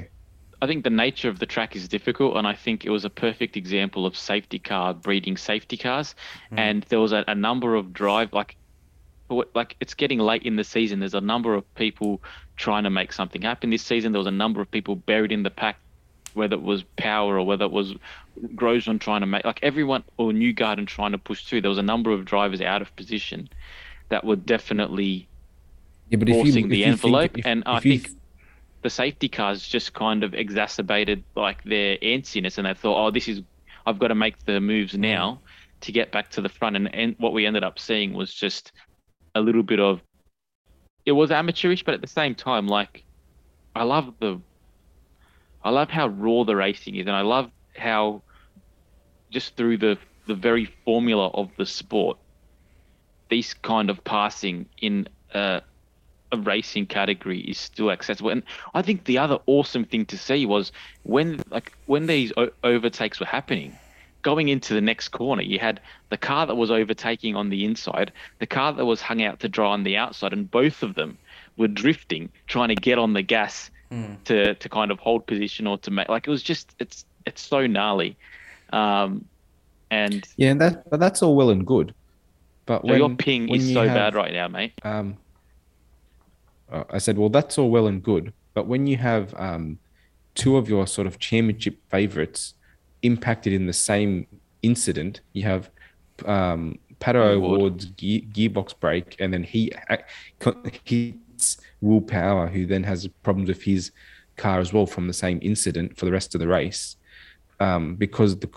[0.62, 3.10] I think the nature of the track is difficult, and I think it was a
[3.10, 6.16] perfect example of safety car breeding safety cars.
[6.52, 6.60] Mm.
[6.60, 8.58] And there was a, a number of drive like
[9.54, 11.00] like it's getting late in the season.
[11.00, 12.22] There's a number of people
[12.56, 14.12] trying to make something happen this season.
[14.12, 15.78] There was a number of people buried in the pack,
[16.34, 17.94] whether it was Power or whether it was
[18.56, 21.62] Grosjean trying to make like everyone or Newgarden trying to push through.
[21.62, 23.50] There was a number of drivers out of position
[24.10, 25.28] that were definitely
[26.10, 27.34] yeah, but forcing you, the envelope.
[27.34, 28.10] Think, if, and if I think
[28.82, 33.28] the safety cars just kind of exacerbated like their antsiness, and they thought, oh, this
[33.28, 33.42] is
[33.86, 35.00] I've got to make the moves mm.
[35.00, 35.40] now
[35.82, 36.76] to get back to the front.
[36.76, 38.72] And, and what we ended up seeing was just
[39.36, 40.02] a little bit of
[41.06, 43.06] it was amateurish, but at the same time, like
[43.76, 44.42] I love the
[45.64, 48.22] I love how raw the racing is, and I love how
[49.32, 52.18] just through the the very formula of the sport,
[53.30, 55.62] this kind of passing in a,
[56.32, 58.30] a racing category is still accessible.
[58.30, 60.72] And I think the other awesome thing to see was
[61.04, 63.78] when like when these o- overtakes were happening,
[64.22, 68.12] going into the next corner, you had the car that was overtaking on the inside,
[68.40, 71.18] the car that was hung out to dry on the outside, and both of them
[71.58, 74.22] were drifting, trying to get on the gas mm.
[74.26, 77.42] to to kind of hold position or to make like it was just it's it's
[77.42, 78.16] so gnarly.
[78.74, 79.26] Um,
[79.90, 81.94] and yeah, and that but that's all well and good.
[82.68, 84.74] But when, your ping is so have, bad right now, mate.
[84.84, 85.18] Um,
[86.72, 89.80] uh, I said, well, that's all well and good, but when you have um,
[90.36, 92.54] two of your sort of championship favorites
[93.02, 94.28] impacted in the same
[94.62, 95.22] incident.
[95.34, 95.70] You have
[96.26, 99.74] um, Pato O'Ward's gear, gearbox break, and then he
[100.84, 103.92] hits Will Power, who then has problems with his
[104.36, 106.98] car as well from the same incident for the rest of the race,
[107.60, 108.50] um, because the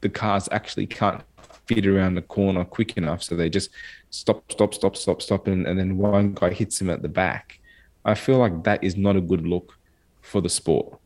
[0.00, 1.22] the cars actually can't
[1.66, 3.70] fit around the corner quick enough, so they just
[4.10, 7.60] stop, stop, stop, stop, stop, and, and then one guy hits him at the back.
[8.04, 9.76] I feel like that is not a good look
[10.22, 10.98] for the sport.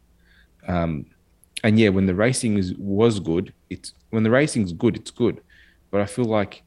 [0.68, 1.06] Um,
[1.64, 5.40] and yeah, when the racing is was good, it's when the racing's good, it's good.
[5.90, 6.62] But I feel like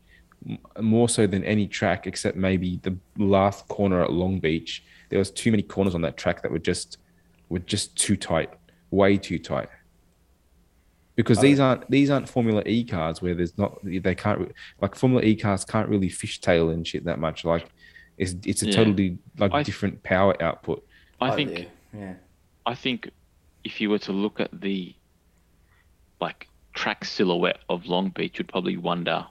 [0.80, 5.32] more so than any track, except maybe the last corner at Long Beach, there was
[5.32, 6.98] too many corners on that track that were just
[7.50, 8.50] were just too tight,
[8.92, 9.70] way too tight.
[11.16, 14.52] Because these aren't these aren't Formula E cars where there's not they can't
[14.82, 17.46] like Formula E cars can't really fishtail and shit that much.
[17.46, 17.70] Like
[18.18, 18.72] it's it's a Yeah.
[18.76, 20.86] totally like I- different power output.
[21.22, 21.66] I Oh, think yeah.
[21.96, 22.14] yeah.
[22.66, 23.10] I think
[23.64, 24.94] if you were to look at the
[26.20, 29.26] like track silhouette of Long Beach, you'd probably wonder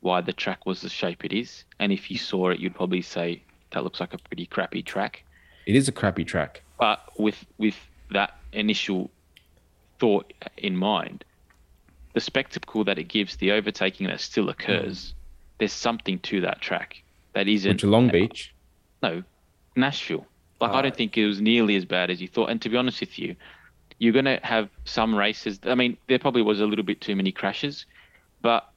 [0.00, 1.64] why the track was the shape it is.
[1.78, 3.42] And if you saw it, you'd probably say
[3.72, 5.24] that looks like a pretty crappy track.
[5.66, 6.62] It is a crappy track.
[6.78, 7.76] But with with
[8.10, 9.10] that initial
[10.02, 11.24] thought in mind,
[12.12, 15.14] the spectacle that it gives, the overtaking that still occurs,
[15.58, 16.96] there's something to that track
[17.34, 18.52] that isn't Which Long Beach.
[19.00, 19.22] no,
[19.76, 20.26] Nashville.
[20.60, 20.82] Like I Ah.
[20.82, 22.50] don't think it was nearly as bad as you thought.
[22.50, 23.36] And to be honest with you,
[24.00, 25.60] you're gonna have some races.
[25.62, 27.86] I mean, there probably was a little bit too many crashes,
[28.40, 28.68] but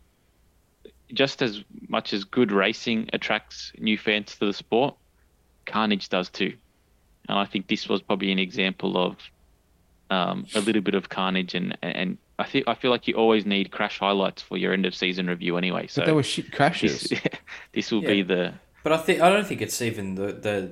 [1.12, 4.96] just as much as good racing attracts new fans to the sport,
[5.66, 6.54] carnage does too.
[7.28, 9.18] And I think this was probably an example of
[10.10, 11.56] um, a little bit of carnage.
[11.56, 14.86] And and I think I feel like you always need crash highlights for your end
[14.86, 15.88] of season review anyway.
[15.88, 17.04] So But they were shit crashes.
[17.04, 17.22] this,
[17.74, 18.10] this will Yeah.
[18.10, 18.54] be the
[18.84, 20.72] But I think I don't think it's even the the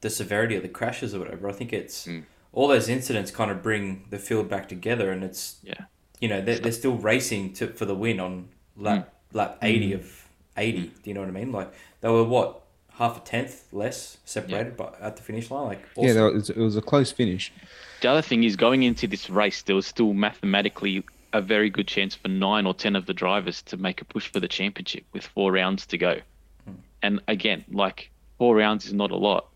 [0.00, 1.48] the severity of the crashes or whatever.
[1.48, 2.24] I think it's Mm.
[2.52, 5.84] all those incidents kind of bring the field back together, and it's yeah.
[6.20, 10.28] you know they're, they're still racing to for the win on lap lap eighty of
[10.56, 10.92] eighty.
[11.02, 11.50] Do you know what I mean?
[11.52, 12.60] Like they were what
[12.96, 16.16] half a tenth less separated, but at the finish line, like Yeah, awesome.
[16.16, 17.52] that was, it was a close finish.
[18.00, 21.88] The other thing is going into this race, there was still mathematically a very good
[21.88, 25.04] chance for nine or ten of the drivers to make a push for the championship
[25.12, 26.20] with four rounds to go.
[26.64, 26.74] Hmm.
[27.02, 29.48] And again, like four rounds is not a lot,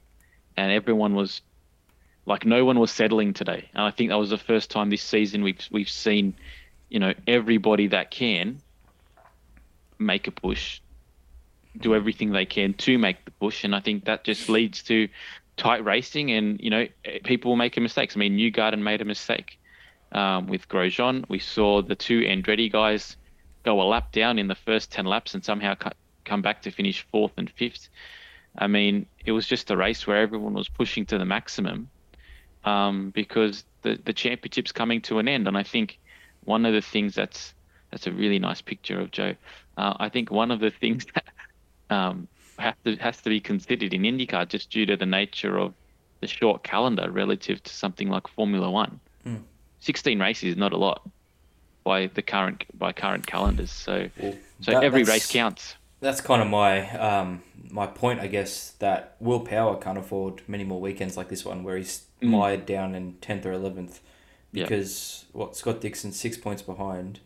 [0.56, 1.40] and everyone was
[2.26, 3.68] like no one was settling today.
[3.74, 6.34] And I think that was the first time this season we've we've seen,
[6.88, 8.60] you know, everybody that can
[9.98, 10.80] make a push,
[11.78, 15.08] do everything they can to make the push, and I think that just leads to
[15.56, 16.86] tight racing, and you know,
[17.24, 18.16] people will make mistakes.
[18.16, 19.58] I mean, Newgarden made a mistake
[20.12, 21.24] um, with Grosjean.
[21.28, 23.16] We saw the two Andretti guys
[23.64, 25.90] go a lap down in the first ten laps and somehow co-
[26.24, 27.88] come back to finish fourth and fifth.
[28.56, 31.90] I mean, it was just a race where everyone was pushing to the maximum
[32.64, 35.98] um, because the the championship's coming to an end, and I think
[36.44, 37.54] one of the things that's
[37.90, 39.34] that's a really nice picture of Joe.
[39.76, 41.24] Uh, I think one of the things that
[41.90, 42.28] um,
[42.58, 45.74] have to has to be considered in IndyCar just due to the nature of
[46.20, 48.98] the short calendar relative to something like Formula One.
[49.24, 49.36] Hmm.
[49.80, 51.08] Sixteen races is not a lot
[51.84, 53.70] by the current by current calendars.
[53.70, 55.74] So Well, so that- every race counts.
[56.00, 60.62] That's kind of my um, my point, I guess, that Will Power can't afford many
[60.62, 62.30] more weekends like this one where he's Mm.
[62.30, 64.00] mired down in tenth or eleventh
[64.52, 67.20] because what Scott Dixon six points behind.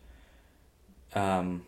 [1.15, 1.65] Um,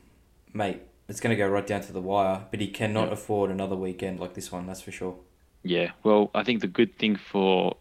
[0.53, 3.15] mate, it's going to go right down to the wire, but he cannot Yeah.
[3.15, 4.67] afford another weekend like this one.
[4.67, 5.19] That's for sure.
[5.63, 7.77] Yeah, well, I think the good thing for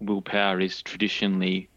[0.00, 1.68] Will Power is traditionally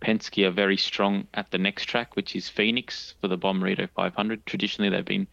[0.00, 4.44] Penske are very strong at the next track, which is Phoenix for the Bommarito 500.
[4.46, 5.28] Traditionally, they've been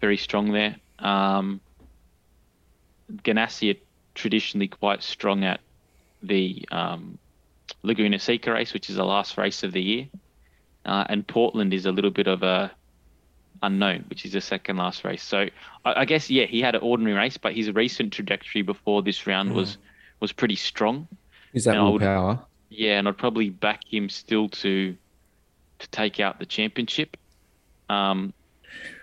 [0.00, 0.76] very strong there.
[1.00, 1.60] Um,
[3.12, 3.80] Ganassi are
[4.14, 5.60] traditionally quite strong at
[6.22, 7.18] the um,
[7.82, 10.08] Laguna Seca race, which is the last race of the year.
[10.84, 12.70] Uh, and Portland is a little bit of a
[13.62, 15.22] unknown, which is the second last race.
[15.22, 15.48] So
[15.84, 19.26] I, I guess yeah, he had an ordinary race, but his recent trajectory before this
[19.26, 19.78] round was
[20.20, 21.06] was pretty strong.
[21.52, 22.40] Is that And I would- Power?
[22.70, 24.96] Yeah, and I'd probably back him still to
[25.78, 27.16] to take out the championship.
[27.88, 28.32] Um,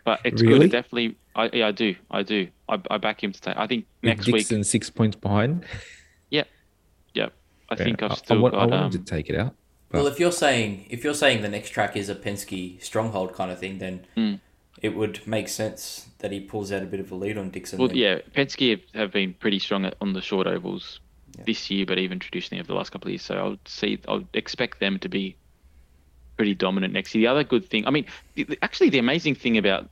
[0.04, 0.60] but it's Really?
[0.68, 0.72] good.
[0.72, 2.48] Definitely, I yeah, I do, I do.
[2.68, 3.56] I, I back him to take.
[3.56, 4.36] I think With next week.
[4.38, 5.66] Dixon six points behind.
[6.30, 6.44] Yeah,
[7.14, 7.30] yeah.
[7.70, 8.70] I think I've still I, want, I got.
[8.70, 9.56] want him Um, to take it out.
[9.92, 13.34] But- Well, if you're saying if you're saying the next track is a Penske stronghold
[13.34, 14.40] kind of thing, then Mm.
[14.82, 17.78] it would make sense that he pulls out a bit of a lead on Dixon.
[17.80, 17.98] well, then.
[17.98, 21.00] yeah, Penske have, been pretty strong on the short ovals
[21.38, 21.44] Yeah.
[21.46, 23.22] this year, but even traditionally over the last couple of years.
[23.22, 25.36] So I would see, I would expect them to be
[26.38, 27.24] pretty dominant next year.
[27.24, 28.06] The other good thing, I mean,
[28.62, 29.90] actually, the amazing thing about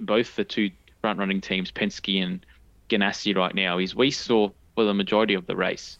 [0.00, 0.70] both the two
[1.00, 2.44] front running teams, Penske and
[2.90, 5.98] Ganassi, right now, is we saw for the majority of the race,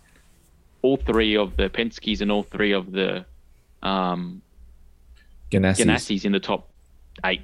[0.83, 3.25] all three of the Penskes and all three of the
[3.87, 4.43] um,
[5.51, 5.85] Ganassi.
[5.85, 6.69] Ganassis in the top
[7.25, 7.43] eight.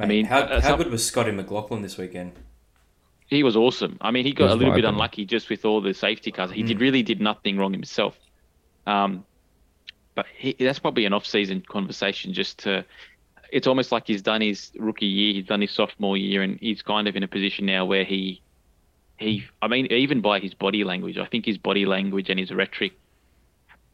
[0.00, 2.32] I mean, how, uh, how good was Scotty McLaughlin this weekend?
[3.28, 3.96] he was awesome.
[4.00, 6.50] I mean, he got was a little bit unlucky just with all the safety cars.
[6.50, 6.80] He did Mm.
[6.80, 8.18] really did nothing wrong himself.
[8.88, 9.24] Um,
[10.16, 12.32] but he, that's probably an off-season conversation.
[12.32, 12.84] Just to,
[13.52, 16.82] it's almost like he's done his rookie year, he's done his sophomore year, and he's
[16.82, 18.42] kind of in a position now where he,
[19.18, 19.44] he.
[19.62, 22.94] I mean, even by his body language, I think his body language and his rhetoric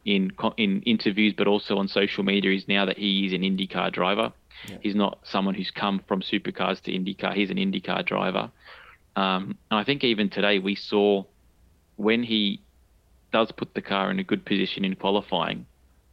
[0.07, 3.93] in in interviews, but also on social media, is now that he is an IndyCar
[3.93, 4.33] driver.
[4.69, 4.79] Yeah.
[4.81, 7.35] He's not someone who's come from supercars to IndyCar.
[7.35, 8.51] He's an IndyCar driver.
[9.17, 11.25] Um, and I think even today we saw
[11.97, 12.61] when he
[13.33, 15.67] does put the car in a good position in qualifying,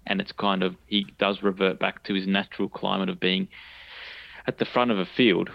[0.07, 3.47] and it's kind of he does revert back to his natural climate of being
[4.47, 5.49] at the front of a field.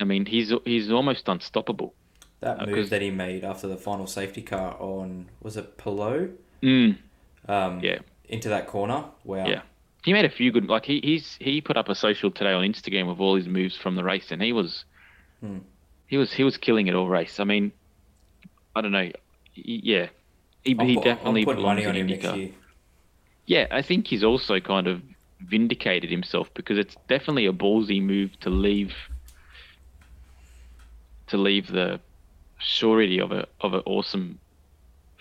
[0.00, 1.94] I mean, he's he's almost unstoppable.
[2.40, 6.32] That Uh, that he made after the final safety car on was it Palou?
[6.62, 6.98] Mm,
[7.48, 7.98] Um, Yeah.
[8.28, 9.04] Into that corner.
[9.24, 9.46] Wow.
[9.46, 9.62] Yeah.
[10.04, 12.64] he made a few good like he he's he put up a social today on
[12.64, 14.84] Instagram of all his moves from the race, and he was
[15.40, 15.58] Hmm.
[16.06, 17.38] he was he was killing it all race.
[17.40, 17.72] I mean,
[18.74, 19.10] I don't know,
[19.52, 20.08] he, yeah,
[20.62, 22.50] he, I'm he definitely putting money on him next year.
[23.46, 25.02] Yeah, I think he's also kind of
[25.40, 28.94] vindicated himself because it's definitely a ballsy move to leave
[31.26, 32.00] to leave the
[32.58, 34.38] surety of a of an awesome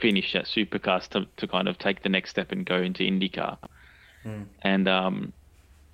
[0.04, 3.58] finish at Supercars to, to kind of take the next step and go into IndyCar.
[4.24, 4.44] Hmm.
[4.62, 5.34] And um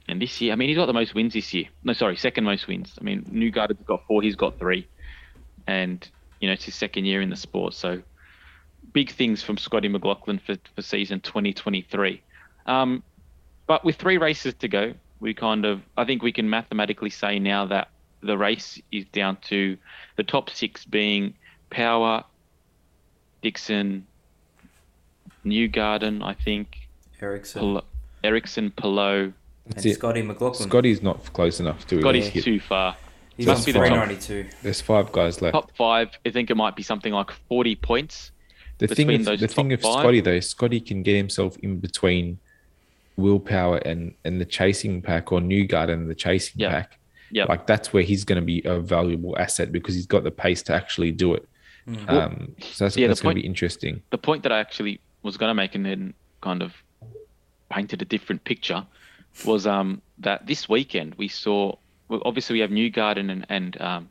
[0.08, 1.66] and this year, I mean, he's got the most wins this year.
[1.84, 2.98] No, sorry, second most wins.
[3.00, 4.88] I mean, Newgarden's got four, he's got three,
[5.68, 8.02] and you know it's his second year in the sport, so
[8.92, 12.24] big things from Scotty McLaughlin for, for season 2023.
[12.66, 13.04] Um,
[13.68, 17.38] but with three races to go, we kind of, I think we can mathematically say
[17.38, 17.90] now that
[18.22, 19.78] the race is down to
[20.16, 21.36] the top six being
[21.70, 22.24] Power,
[23.42, 24.06] Dixon,
[25.46, 26.88] Newgarden, I think,
[27.22, 27.84] Ericsson Pal-
[28.24, 29.34] Ericsson, Palou.
[29.68, 29.96] That's and it.
[29.96, 30.68] Scotty McLaughlin.
[30.70, 32.44] Scotty's not close enough to Scotty's hit.
[32.44, 32.96] too far.
[33.38, 34.50] He's must be the top- 392.
[34.64, 35.54] There's five guys left.
[35.54, 38.32] Top five, I think it might be something like 40 points.
[38.80, 40.00] the thing between with, those the thing of five.
[40.02, 42.40] Scotty though, Scotty can get himself in between
[43.18, 46.70] Will Power and and the chasing pack or Newgarden and the chasing Yeah.
[46.70, 47.00] pack.
[47.32, 47.44] Yeah.
[47.46, 50.64] Like that's where he's going to be a valuable asset because he's got the pace
[50.64, 51.48] to actually do it.
[51.90, 52.10] Mm.
[52.10, 54.02] Um, so that's, Yeah, the that's going point- to be interesting.
[54.12, 56.74] the point that I actually was going to make and then kind of
[57.70, 58.86] painted a different picture
[59.46, 61.76] was um, that this weekend we saw
[62.08, 64.10] well, obviously we have Newgarden and and um,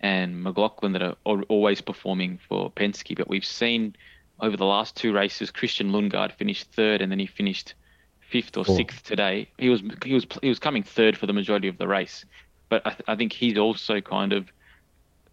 [0.00, 1.16] and McLaughlin that are
[1.48, 3.94] always performing for Penske, but we've seen
[4.40, 7.74] over the last two races Christian Lundgaard finished third and then he finished
[8.20, 8.76] fifth or Fourth.
[8.76, 9.48] sixth today.
[9.58, 12.24] He was he was he was coming third for the majority of the race,
[12.68, 14.50] but I, th- I think he's also kind of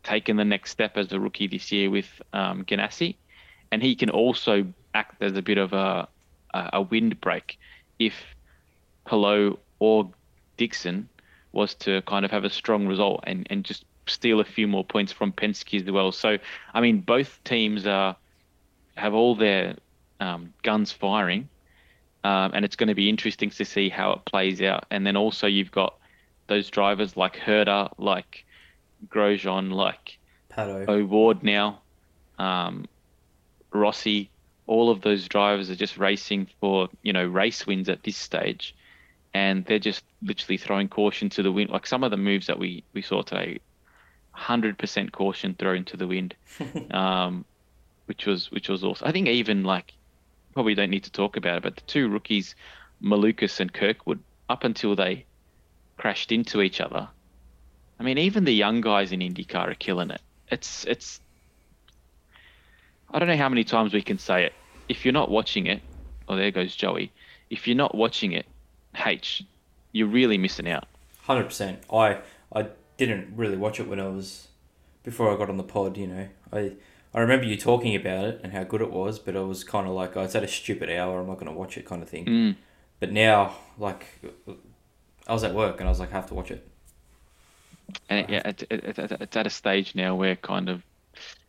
[0.04, 3.16] taken the next step as a rookie this year with um, Ganassi,
[3.72, 6.08] and he can also act as a bit of a
[6.54, 7.58] a, windbreak
[8.00, 8.14] if
[9.06, 10.10] Palou or
[10.58, 11.10] Dixon
[11.52, 14.84] was to kind of have a strong result and, and just steal a few more
[14.84, 16.12] points from Penske as well.
[16.12, 16.38] So
[16.74, 18.16] I mean, both teams are
[18.95, 19.76] have all their
[20.20, 21.47] um, guns firing,
[22.24, 24.86] um, and it's going to be interesting to see how it plays out.
[24.91, 25.97] And then also you've got
[26.47, 28.45] those drivers like Herta, like
[29.08, 30.18] Grosjean, like
[30.52, 30.88] Pato.
[30.88, 31.82] O'Ward now,
[32.38, 32.86] um,
[33.72, 34.30] Rossi,
[34.68, 38.76] all of those drivers are just racing for you know race wins at this stage,
[39.34, 41.70] and they're just literally throwing caution to the wind.
[41.70, 43.60] Like some of the moves that we we saw today,
[44.32, 46.36] hundred percent caution thrown to the wind,
[46.91, 47.45] um,
[48.06, 49.08] which was which was awesome.
[49.08, 49.93] I think even like
[50.54, 52.56] probably don't need to talk about it, but the two rookies,
[53.02, 54.20] Malukas and Kirkwood,
[54.50, 55.26] up until they
[55.97, 57.08] crashed into each other.
[58.00, 60.22] I mean, even the young guys in IndyCar are killing it.
[60.50, 61.20] It's it's.
[63.12, 64.54] I don't know how many times we can say it.
[64.88, 65.82] If you're not watching it,
[66.28, 67.12] oh, there goes Joey.
[67.50, 68.45] If you're not watching it,
[69.06, 69.43] H,
[69.91, 70.88] you're really missing out.
[71.22, 71.84] Hundred percent.
[71.91, 72.20] I
[72.54, 74.47] I didn't really watch it when I was
[75.04, 75.97] before I got on the pod.
[75.97, 76.74] You know, I
[77.14, 79.88] I remember you talking about it and how good it was, but I was kind
[79.88, 81.20] of like, oh, it's at a stupid hour.
[81.20, 82.26] I'm not going to watch it, kind of thing.
[82.26, 82.56] Mm.
[83.00, 84.06] But now, like,
[85.28, 86.68] I was at work and I was like, I have to watch it.
[88.10, 90.84] And yeah, it, it, it, it's at a stage now where kind of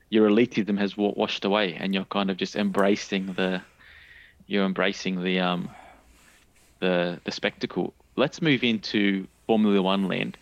[0.08, 3.62] your elitism has washed away, and you're kind of just embracing the,
[4.46, 5.70] you're embracing the um,
[6.80, 7.94] the the spectacle.
[8.16, 10.36] Let's move into Formula One land,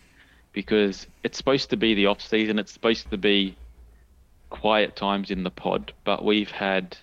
[0.53, 2.59] because it's supposed to be the off season.
[2.59, 3.57] It's supposed to be
[4.51, 6.97] quiet times in the pod, but we've had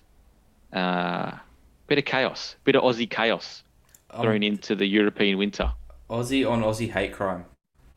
[0.72, 1.38] a uh,
[1.86, 3.62] bit of chaos, bit of Aussie chaos
[4.10, 5.72] thrown Um, into the European winter.
[6.10, 7.44] Aussie on Aussie hate crime.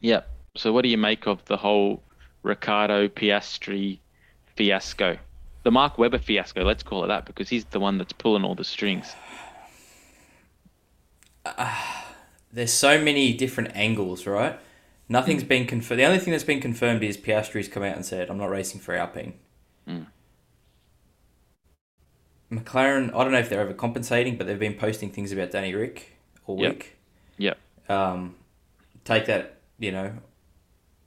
[0.02, 0.22] Yeah.
[0.60, 2.04] So what do you make of the whole
[2.44, 4.00] Ricciardo Piastri
[4.58, 5.18] fiasco?
[5.64, 8.56] The Mark Webber fiasco, let's call it that, because he's the one that's pulling all
[8.56, 9.16] the strings.
[12.52, 14.60] There's so many different angles, right?
[15.08, 16.02] Nothing's been confirmed.
[16.02, 18.82] The only thing that's been confirmed is Piastri's come out and said, "I'm not racing
[18.82, 19.36] for Alpine."
[19.88, 20.08] Mm.
[22.52, 26.18] McLaren, I don't know if they're overcompensating, but they've been posting things about Danny Rick
[26.46, 26.74] all Yep.
[26.74, 26.98] week.
[27.38, 27.58] Yep.
[27.88, 28.36] Um,
[29.06, 30.14] take that, you know,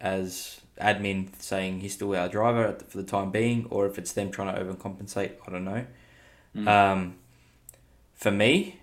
[0.03, 4.30] as admin saying he's still our driver for the time being, or if it's them
[4.30, 5.32] trying to overcompensate.
[5.46, 5.86] I don't know.
[6.57, 6.68] Mm.
[6.68, 7.14] Um,
[8.14, 8.80] for me,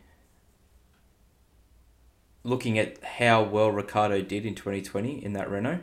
[2.44, 5.82] looking at how well Ricciardo did in 2020 in that Renault,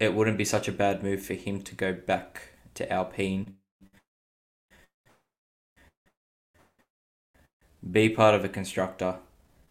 [0.00, 3.56] it wouldn't be such a bad move for him to go back to Alpine,
[7.88, 9.16] be part of a constructor,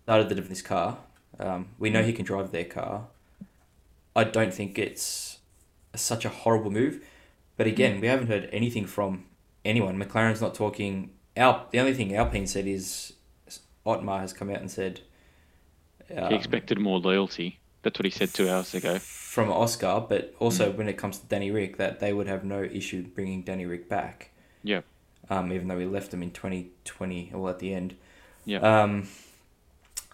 [0.04, 0.98] started the this car.
[1.40, 3.08] Um, we know he can drive their car.
[4.18, 5.38] I don't think it's
[5.96, 7.06] such a horrible move,
[7.56, 9.26] but again, we haven't heard anything from
[9.64, 9.98] anyone.
[9.98, 11.12] McLaren's not talking.
[11.36, 13.14] Al, the only thing Alpine said is
[13.86, 15.02] Otmar has come out and said
[16.16, 17.60] um, He expected more loyalty.
[17.84, 18.98] That's what he said two hours ago.
[18.98, 22.64] from Oscar, but also when it comes to Danny Rick, that they would have no
[22.64, 24.32] issue bringing Danny Rick back.
[24.64, 24.82] Yeah.
[25.30, 27.96] Um, even though we left him in twenty twenty, or at the end.
[28.46, 28.60] Yeah.
[28.60, 29.08] Um,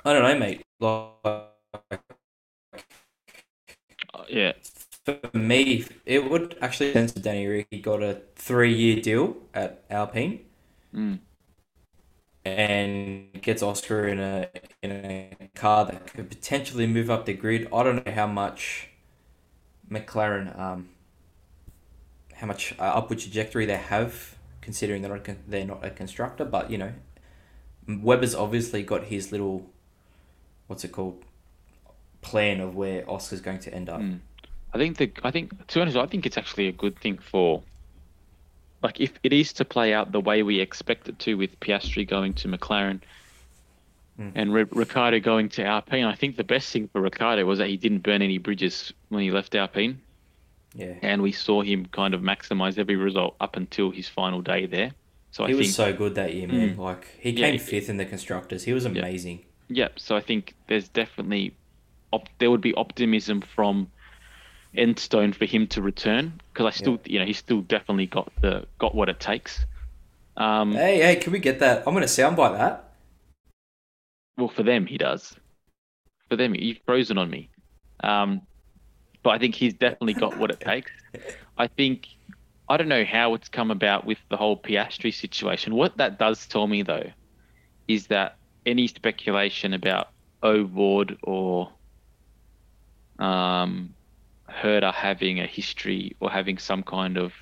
[0.04, 0.62] I don't know, mate.
[0.80, 2.01] Like,
[4.30, 4.53] yeah.
[5.05, 10.39] for me, it would actually sense Danny Rick he got a three-year deal at Alpine.
[10.93, 11.20] Mm.
[12.45, 14.47] and gets Oscar in a
[14.84, 17.68] in a car that could potentially move up the grid.
[17.74, 18.89] I don't know how much
[19.89, 20.89] McLaren um
[22.36, 26.45] how much uh, upward trajectory they have considering they're not a they're not a constructor,
[26.45, 26.93] but you know
[27.88, 29.70] Webber's obviously got his little
[30.68, 31.24] what's it called
[32.24, 34.02] plan of where Oscar's going to end up.
[34.02, 34.20] Mm.
[34.74, 37.18] I think the I think to be honest, I think it's actually a good thing
[37.20, 37.62] for
[38.82, 42.08] like if it is to play out the way we expect it to with Piastri
[42.08, 43.00] going to McLaren
[44.20, 44.32] Mm.
[44.36, 46.04] and R- Ricciardo going to Alpine.
[46.06, 49.24] I think the best thing for Ricciardo was that he didn't burn any bridges when
[49.24, 50.00] he left Alpine,
[50.76, 50.94] Yeah.
[51.02, 54.92] and we saw him kind of maximize every result up until his final day there.
[55.32, 56.78] So I he think was so good that year, man.
[56.78, 58.66] Like he Yeah, came fifth in the constructors.
[58.66, 59.46] He was amazing.
[59.70, 59.98] Yep.
[60.00, 61.56] So I think there's definitely
[62.14, 63.88] op- there would be optimism from
[64.76, 68.66] Enstone for him to return because I still, you know, he's still definitely got the
[68.80, 69.66] got what it takes.
[70.38, 71.84] Um, Hey, hey, can we get that?
[71.88, 72.91] I'm gonna soundbite that.
[74.38, 75.36] well, for them he does.
[76.30, 77.49] For them, you've frozen on me.
[78.03, 78.41] Um,
[79.22, 80.91] but I think he's definitely got what it takes.
[81.57, 82.07] I think
[82.68, 85.76] I don't know how it's come about with the whole Piastri situation.
[85.76, 87.11] What that does tell me though
[87.88, 90.07] is that any speculation about
[90.41, 91.70] O'Ward or
[93.20, 93.95] um,
[94.49, 97.34] Herta having a history or having some kind of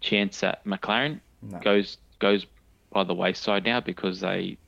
[0.00, 1.58] chance at McLaren No.
[1.60, 2.46] goes goes
[2.92, 4.58] by the wayside now because they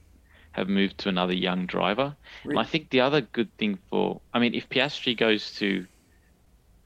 [0.52, 2.16] have moved to another young driver.
[2.44, 5.86] And I think the other good thing for, I mean, if Piastri goes to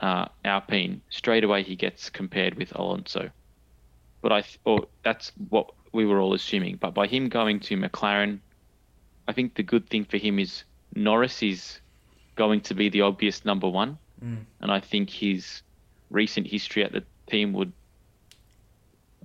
[0.00, 3.30] uh, Alpine, straight away he gets compared with Alonso.
[4.22, 6.76] But I, th- or that's what we were all assuming.
[6.76, 8.40] But by him going to McLaren,
[9.28, 11.80] I think the good thing for him is Norris is
[12.36, 14.44] going to be the obvious number one, Mm.
[14.60, 15.62] and I think his
[16.10, 17.72] recent history at the team would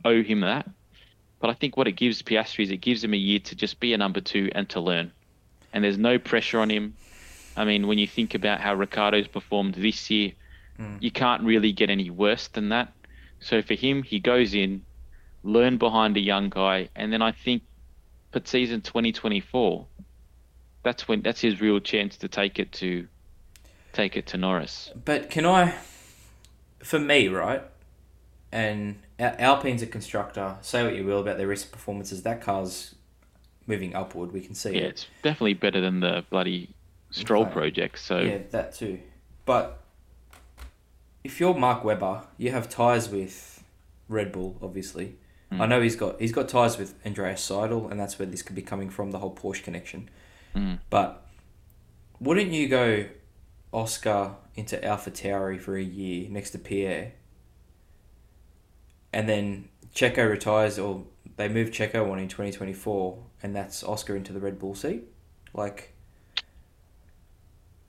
[0.03, 0.69] owe him that.
[1.39, 3.79] But I think what it gives Piastri is it gives him a year to just
[3.79, 5.11] be a number two and to learn.
[5.73, 6.95] And there's no pressure on him.
[7.55, 10.33] I mean, when you think about how Ricciardo's performed this year,
[10.79, 11.01] Mm.
[11.01, 12.91] you can't really get any worse than that.
[13.39, 14.83] So for him, he goes in,
[15.43, 17.63] learn behind a young guy, and then I think
[18.31, 19.85] for season 2024,
[20.83, 23.07] that's when that's his real chance to take it to
[23.93, 24.91] take it to Norris.
[25.05, 25.73] But can I,
[26.79, 27.63] for me, right?
[28.51, 30.57] And Alpine's a constructor.
[30.61, 32.23] Say what you will about their recent performances.
[32.23, 32.95] That car's
[33.65, 34.33] moving upward.
[34.33, 34.89] We can see Yeah, it.
[34.89, 36.73] it's definitely better than the bloody
[37.11, 37.53] Stroll Okay.
[37.53, 37.99] project.
[37.99, 38.99] So Yeah, that too.
[39.45, 39.79] But
[41.23, 43.63] if you're Mark Webber, you have ties with
[44.07, 45.15] Red Bull, obviously.
[45.51, 45.69] I hmm.
[45.69, 48.61] know he's got he's got ties with Andreas Seidl, and that's where this could be
[48.61, 50.09] coming from, the whole Porsche connection.
[50.55, 50.79] Mm.
[50.89, 51.25] But
[52.19, 53.05] wouldn't you go
[53.71, 57.13] Oscar into Alpha Tauri for a year next to Pierre,
[59.13, 61.03] and then Checo retires, or
[61.37, 64.75] they move Checo on in twenty twenty four, and that's Oscar into the Red Bull
[64.75, 65.03] seat?
[65.53, 65.93] Like,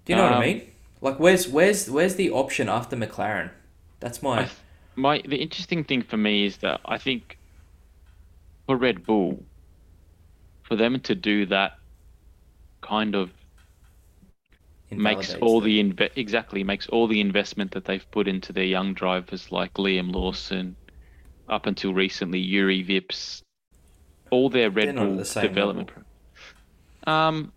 [0.04, 0.62] do you know what I Um, mean?
[1.00, 3.50] Like, where's where's where's the option after McLaren?
[4.00, 4.56] That's my th-
[4.96, 7.38] my the interesting thing for me is that I think
[8.66, 9.42] for Red Bull,
[10.62, 11.78] for them to do that,
[12.82, 13.30] kind of
[14.90, 15.68] makes all them.
[15.70, 19.72] the inve- exactly makes all the investment that they've put into their young drivers like
[19.74, 20.76] Liam Lawson,
[21.48, 23.40] up until recently Jüri Vips,
[24.30, 25.88] all their Red They're not at Bull the development.
[25.88, 27.52] pro- Um,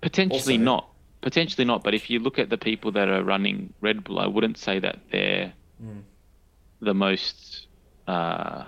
[0.00, 0.90] potentially Also- not.
[1.20, 1.84] potentially not.
[1.84, 4.78] But if you look at the people that are running Red Bull, I wouldn't say
[4.78, 6.02] that they're Mm.
[6.80, 7.66] the most.
[8.08, 8.64] Uh,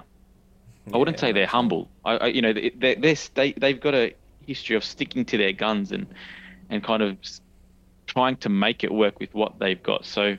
[0.93, 1.89] I wouldn't say they're humble.
[2.05, 4.15] I, I you know, they they're, they they've got a
[4.47, 6.07] history of sticking to their guns and
[6.71, 7.17] and kind of
[8.07, 10.05] trying to make it work with what they've got.
[10.05, 10.37] So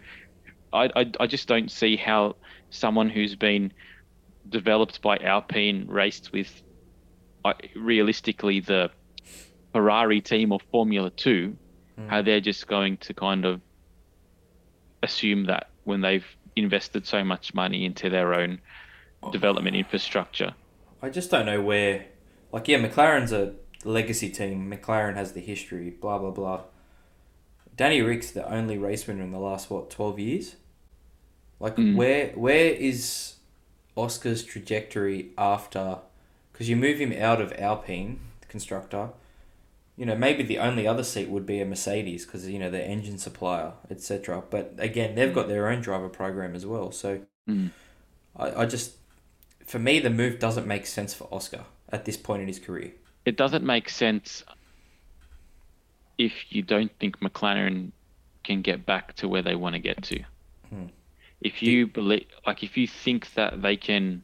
[0.72, 2.36] I I, I just don't see how
[2.70, 3.72] someone who's been
[4.50, 6.62] developed by Alpine, raced with
[7.46, 8.90] uh, realistically the
[9.72, 11.56] Ferrari team or Formula Two,
[11.96, 12.10] Mm.
[12.10, 13.62] how they're just going to kind of
[15.04, 16.26] assume that when they've
[16.56, 18.60] invested so much money into their own
[19.32, 20.54] development infrastructure.
[21.02, 22.06] I just don't know where.
[22.52, 23.54] Like, yeah, McLaren's a
[23.86, 24.72] legacy team.
[24.72, 25.90] McLaren has the history.
[25.90, 26.62] Blah blah blah.
[27.76, 30.56] Danny Rick's the only race winner in the last what twelve years.
[31.60, 31.96] Like, Mm.
[31.96, 33.36] where where is
[33.96, 36.00] Oscar's trajectory after?
[36.52, 39.10] Because you move him out of Alpine, the constructor.
[39.96, 42.84] You know, maybe the only other seat would be a Mercedes because you know the
[42.84, 44.44] engine supplier, etc.
[44.50, 46.92] But again, they've got their own driver program as well.
[46.92, 47.72] So, Mm.
[48.36, 48.94] I, I just,
[49.66, 52.92] for me, the move doesn't make sense for Oscar at this point in his career.
[53.26, 54.44] It doesn't make sense
[56.18, 57.92] if you don't think McLaren
[58.44, 60.24] can get back to where they want to get to.
[60.70, 60.86] Hmm.
[61.42, 64.24] If you believe, like, if you think that they can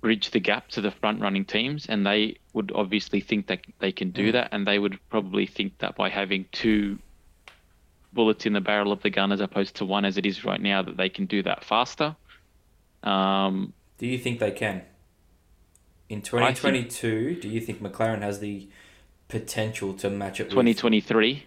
[0.00, 3.92] bridge the gap to the front running teams, and they would obviously think that they
[3.92, 4.32] can do Hmm.
[4.32, 6.98] that, and they would probably think that by having two
[8.12, 10.60] bullets in the barrel of the gun as opposed to one as it is right
[10.60, 12.16] now, that they can do that faster.
[13.02, 14.82] Um, Do you think they can?
[16.08, 18.68] In I think- 2022, do you think McLaren has the
[19.28, 21.46] potential to match it with 2023.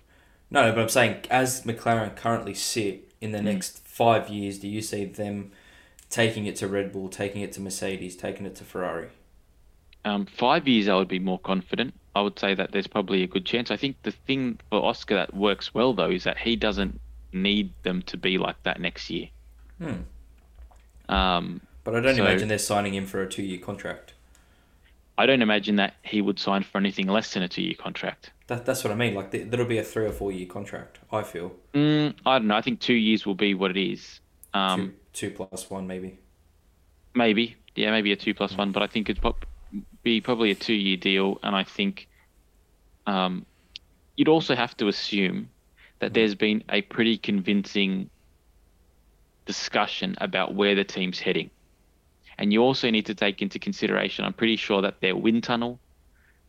[0.52, 4.68] No, no, but I'm saying as McLaren currently sit in the next 5 years, do
[4.68, 5.52] you see them
[6.10, 9.10] taking it to Red Bull, taking it to Mercedes, taking it to Ferrari?
[10.06, 11.94] Um, five years, I would be more confident.
[12.16, 13.70] I would say that there's probably a good chance.
[13.70, 17.00] I think the thing for Oscar that works well though is that he doesn't
[17.32, 19.30] need them to be like that next year.
[19.78, 19.94] Hmm.
[21.14, 24.14] Um, But I don't So- imagine they're signing him for a 2-year contract.
[25.20, 28.32] I don't imagine that he would sign for anything less than a two-year contract.
[28.48, 29.16] That, that's what I mean.
[29.16, 31.52] Like, th- that'll be a 3 or 4 year contract, I feel.
[31.74, 32.56] Mm, I don't know.
[32.56, 34.22] I think two years will be what it is.
[34.54, 36.18] Um, two, 2 plus 1 maybe.
[37.14, 39.46] Maybe, yeah, maybe a two plus one, but I think it'd prob-
[40.04, 42.08] be probably a two-year deal, and I think
[43.08, 43.46] um,
[44.16, 45.50] you'd also have to assume
[46.00, 48.10] that there's been a pretty convincing
[49.46, 51.50] discussion about where the team's heading,
[52.40, 54.24] and you also need to take into consideration.
[54.24, 55.78] I'm pretty sure that their wind tunnel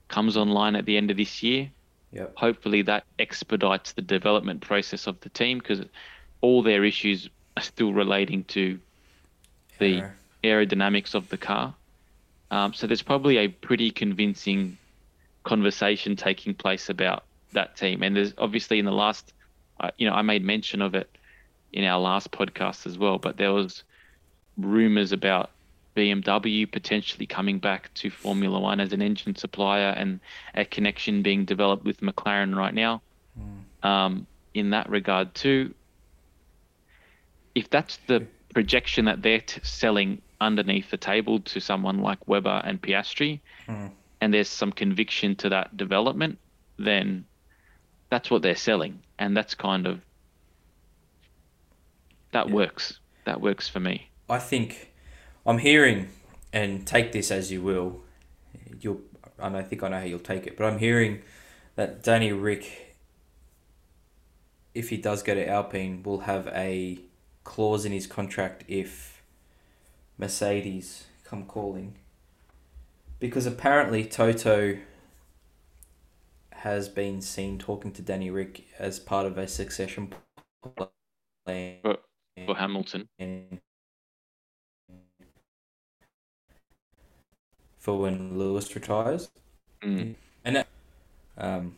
[0.06, 1.68] comes online at the end of this year.
[2.12, 2.32] Yep.
[2.36, 5.84] Hopefully, that expedites the development process of the team because
[6.40, 8.78] all their issues are still relating to
[9.80, 10.04] the
[10.44, 11.74] aerodynamics of the car.
[12.52, 14.78] Um, so there's probably a pretty convincing
[15.42, 18.04] conversation taking place about that team.
[18.04, 19.32] And there's obviously in the last,
[19.80, 21.10] uh, you know, I made mention of it
[21.72, 23.82] in our last podcast as well, but there was
[24.56, 25.50] rumors about
[25.96, 30.20] BMW potentially coming back to Formula One as an engine supplier and
[30.54, 33.02] a connection being developed with McLaren right now.
[33.82, 35.74] Um, in that regard too,
[37.54, 42.60] if that's the projection that they're t- selling underneath the table to someone like Webber
[42.64, 43.88] and Piastri, Hmm.
[44.20, 46.38] and there's some conviction to that development,
[46.78, 47.24] then
[48.10, 50.00] that's what they're selling, and that's kind of
[52.32, 52.54] that Yeah.
[52.54, 53.00] works.
[53.24, 54.08] That works for me.
[54.28, 54.89] I think
[55.46, 56.08] I'm hearing,
[56.52, 58.02] and take this as you will.
[58.80, 59.00] You'll,
[59.38, 61.22] and I think I know how you'll take it, but I'm hearing
[61.76, 62.96] that Danny Rick,
[64.74, 67.00] if he does go to Alpine, will have a
[67.44, 69.22] clause in his contract if
[70.18, 71.94] Mercedes come calling,
[73.18, 74.76] because apparently Toto
[76.52, 80.12] has been seen talking to Danny Rick as part of a succession
[80.76, 80.88] plan.
[81.82, 81.96] For,
[82.46, 83.08] for Hamilton,
[87.80, 89.28] for when Lewis retires.
[89.82, 90.14] Mm.
[90.44, 90.68] And that,
[91.36, 91.74] um,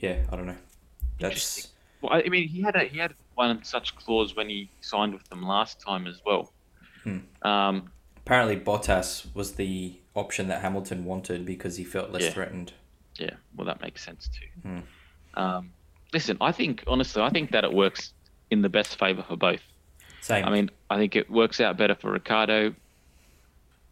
[0.00, 0.56] yeah, I don't know.
[1.18, 1.68] That's
[2.02, 5.24] Well, I mean, he had a he had one such clause when he signed with
[5.30, 6.52] them last time as well.
[7.04, 7.18] Hmm.
[7.42, 12.30] Um, apparently Bottas was the option that Hamilton wanted because he felt less Yeah.
[12.30, 12.72] threatened.
[13.16, 14.46] yeah, well, that makes sense too.
[14.62, 14.78] Hmm.
[15.34, 15.70] Um,
[16.12, 18.12] listen, I think honestly, I think that it works
[18.50, 19.60] in the best favor for both.
[20.20, 20.44] Same.
[20.44, 22.74] I mean, I think it works out better for Ricciardo.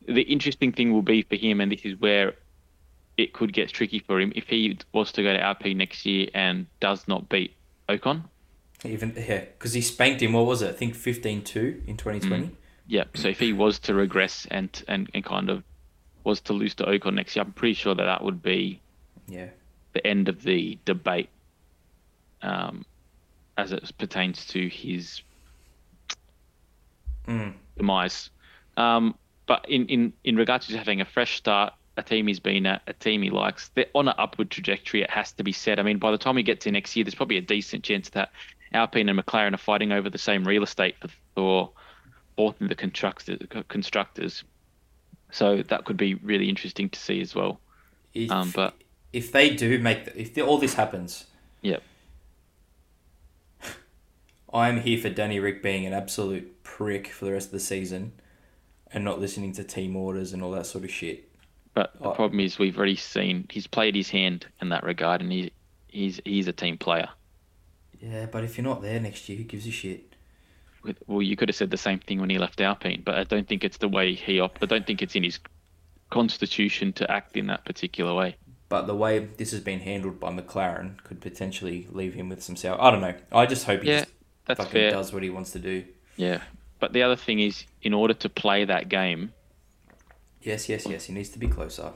[0.09, 2.35] The interesting thing will be for him, and this is where
[3.17, 6.29] it could get tricky for him, if he was to go to RP next year
[6.35, 7.55] and does not beat
[7.89, 8.23] Ocon.
[8.85, 10.33] even yeah, because he spanked him.
[10.35, 10.71] What was it?
[10.71, 12.51] I think 15-2 in twenty twenty.
[12.89, 15.65] Yeah, so if he was to regress and, and, and kind of
[16.23, 18.81] was to lose to Ocon next year, I'm pretty sure that that would be
[19.29, 19.49] Yeah.
[19.93, 21.29] the end of the debate
[22.43, 22.85] um,
[23.57, 25.23] as it pertains to his
[27.27, 27.55] Mm.
[27.77, 28.31] demise.
[28.77, 29.17] Um,
[29.47, 32.83] but in, in, in regards to having a fresh start, a team he's been at,
[32.87, 35.79] a team he likes, they're on an upward trajectory, it has to be said.
[35.79, 38.11] I mean, by the time we get to next year, there's probably a decent chance
[38.11, 38.31] that
[38.73, 41.71] Alpine and McLaren are fighting over the same real estate for, for
[42.37, 43.39] both of the constructors,
[43.69, 44.45] constructors.
[45.31, 47.61] So that could be really interesting to see as well.
[48.15, 48.75] If, Um, but
[49.13, 51.27] if they do make, the, if the, all this happens,
[51.63, 51.79] yeah,
[54.53, 58.13] I'm here for Danny Rick being an absolute prick for the rest of the season,
[58.97, 61.29] and not listening to team orders and all that sort of shit.
[61.75, 62.13] but the Oh.
[62.13, 65.53] problem is we've already seen he's played his hand in that regard, and he
[65.89, 67.11] he's he's a team player.
[68.01, 70.15] Yeah, but if you're not there next year, who gives a shit?
[70.83, 73.25] with, well, you could have said the same thing when he left Alpine, but I
[73.25, 75.39] don't think it's the way he op- I don't think it's in his
[76.11, 78.37] constitution to act in that particular way.
[78.69, 82.57] But the way this has been handled by McLaren could potentially leave him with some
[82.57, 82.81] sour.
[82.81, 83.15] I don't know.
[83.33, 84.11] I just hope he Yeah, just
[84.47, 84.91] fucking fair.
[84.93, 85.85] does what he wants to do.
[86.17, 86.41] Yeah,
[86.81, 89.33] but the other thing is, in order to play that game,
[90.43, 91.05] Yes, yes, yes.
[91.07, 91.93] He needs to be closer.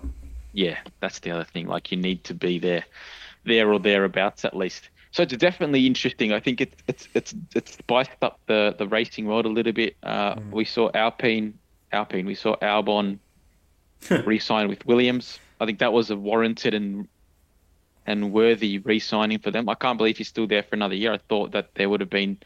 [0.52, 1.66] yeah, that's the other thing.
[1.68, 2.84] Like you need to be there,
[3.44, 4.88] there or thereabouts at least.
[5.12, 6.32] So it's definitely interesting.
[6.32, 9.96] I think it's it's it's it's spiced up the the racing world a little bit.
[10.02, 11.54] Uh, We saw Alpine,
[11.92, 12.26] Alpine.
[12.26, 13.18] We saw Albon
[14.24, 15.38] re-sign with Williams.
[15.60, 17.06] I think that was a warranted and
[18.06, 19.68] and worthy re-signing for them.
[19.68, 21.12] I can't believe he's still there for another year.
[21.12, 22.38] I thought that there would have been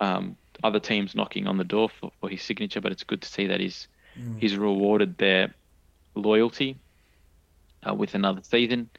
[0.00, 3.28] um, other teams knocking on the door for, for his signature, but it's good to
[3.28, 3.88] see that he's
[4.38, 5.54] he's rewarded their
[6.16, 6.76] loyalty
[7.88, 8.90] uh, with another season.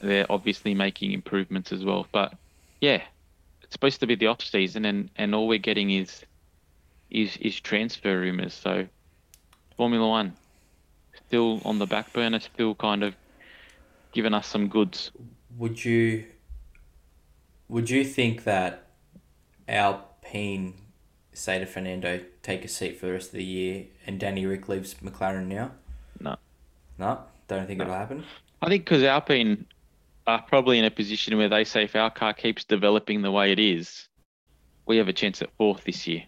[0.00, 2.34] They're obviously making improvements as well, but
[2.80, 3.02] yeah,
[3.62, 6.24] it's supposed to be the off season, and, and all we're getting is
[7.10, 8.54] is is transfer rumors.
[8.54, 8.86] So
[9.76, 10.34] Formula One
[11.26, 13.14] still on the back burner, still kind of
[14.12, 15.10] giving us some goods.
[15.56, 16.24] Would you
[17.68, 18.86] would you think that
[19.68, 20.74] Alpine
[21.38, 24.68] say to Fernando take a seat for the rest of the year and Danny Rick
[24.68, 25.70] leaves McLaren now?
[26.20, 26.36] No.
[26.98, 28.24] No, don't think it'll happen.
[28.60, 29.64] I think because Alpine
[30.26, 33.52] are probably in a position where they say if our car keeps developing the way
[33.52, 34.08] it is,
[34.86, 36.24] we have a chance at fourth this year.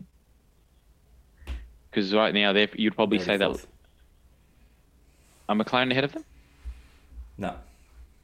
[1.91, 3.67] Because right now, they're- you'd probably say or that fourth.
[5.49, 6.25] are McLaren ahead of them.
[7.37, 7.57] No.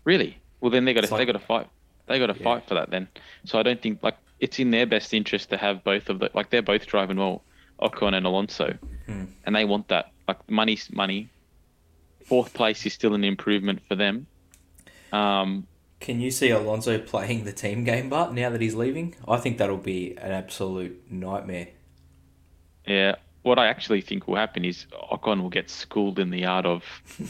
[0.05, 0.39] Really?
[0.61, 1.69] Well, then they got to like- they got to fight.
[2.07, 2.45] They got to Yeah.
[2.45, 3.09] fight for that then.
[3.45, 6.31] So I don't think like it's in their best interest to have both of the
[6.35, 7.43] like they're both driving well,
[7.81, 8.77] Ocon and Alonso,
[9.07, 9.25] Hmm.
[9.45, 10.13] and they want that.
[10.29, 11.29] Like money's money.
[12.25, 14.27] Fourth place is still an improvement for them.
[15.13, 15.67] Um,
[16.01, 19.15] Can you see Alonso playing the team game but now that he's leaving?
[19.29, 21.69] I think that'll be an absolute nightmare.
[22.87, 23.15] yeah.
[23.43, 26.83] What I actually think will happen is Ocon will get schooled in the art of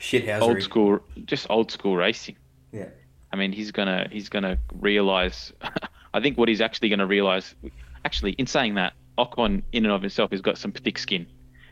[0.00, 0.40] Shithousery.
[0.40, 2.34] old school, just old school racing.
[2.72, 2.88] Yeah.
[3.32, 5.52] I mean, he's gonna he's gonna realize.
[6.12, 7.54] I think what he's actually gonna realize,
[8.04, 11.26] actually, in saying that, Ocon in and of himself has got some thick skin.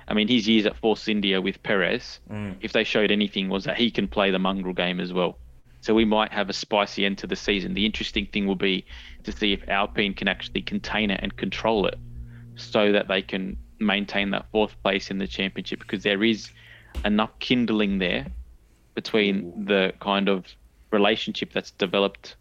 [0.07, 2.57] I mean, his years at Force India with Perez, Mm.
[2.61, 5.39] if they showed anything, was that he can play the mongrel game as well.
[5.81, 7.75] So we might have a spicy end to the season.
[7.75, 8.85] The interesting thing will be
[9.25, 11.99] to see if Alpine can actually contain it and control it,
[12.57, 15.79] so that they can maintain that fourth place in the championship.
[15.79, 16.51] Because there is
[17.05, 18.27] enough kindling there
[18.95, 20.47] between the kind of
[20.91, 22.35] relationship that's developed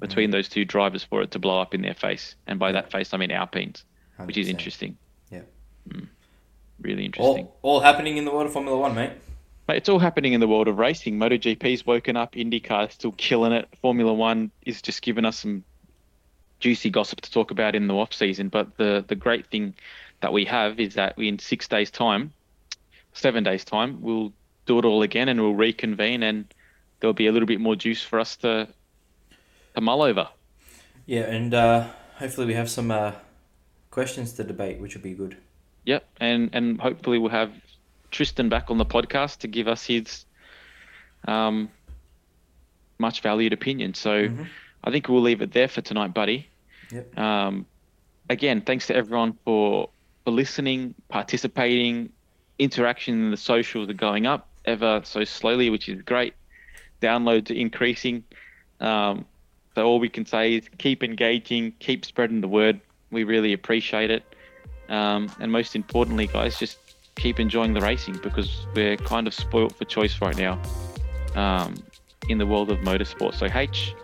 [0.00, 0.32] between mm.
[0.32, 2.36] those two drivers for it to blow up in their face.
[2.46, 3.84] And by that face, I mean Alpines,
[4.24, 4.96] which is interesting.
[5.30, 5.42] Yeah.
[5.88, 6.08] Mm.
[6.80, 7.46] Really interesting.
[7.46, 9.12] All, all happening in the world of Formula One, mate.
[9.66, 11.18] But it's all happening in the world of racing.
[11.18, 13.68] MotoGP's woken up, IndyCar's still killing it.
[13.82, 15.64] Formula One is just giving us some
[16.60, 18.48] juicy gossip to talk about in the off season.
[18.48, 19.74] But the the great thing
[20.20, 22.32] that we have is that we in six days' time,
[23.12, 24.32] seven days' time, we'll
[24.66, 26.52] do it all again and we'll reconvene and
[27.00, 28.68] there'll be a little bit more juice for us to
[29.78, 30.28] to mull over.
[31.06, 33.12] Yeah, and uh, hopefully we have some uh,
[33.90, 35.36] questions to debate, which will be good.
[35.84, 37.52] Yep, and and hopefully we'll have
[38.10, 40.24] Tristan back on the podcast to give us his
[41.26, 41.70] um,
[42.98, 43.94] much valued opinion.
[43.94, 44.46] So Mhm.
[44.84, 46.48] I think we'll leave it there for tonight, buddy.
[46.92, 47.18] Yep.
[47.18, 47.66] Um,
[48.28, 49.88] again, thanks to everyone for
[50.24, 52.10] for listening, participating,
[52.58, 56.34] interaction in the socials are going up ever so slowly, which is great.
[57.00, 58.24] Downloads are increasing.
[58.80, 59.24] Um,
[59.78, 62.80] so all we can say is keep engaging, keep spreading the word.
[63.12, 64.24] We really appreciate it.
[64.88, 66.78] Um, and most importantly, guys, just
[67.14, 70.60] keep enjoying the racing because we're kind of spoilt for choice right now
[71.36, 71.76] um,
[72.28, 73.36] in the world of motorsport.
[73.36, 73.94] So, H,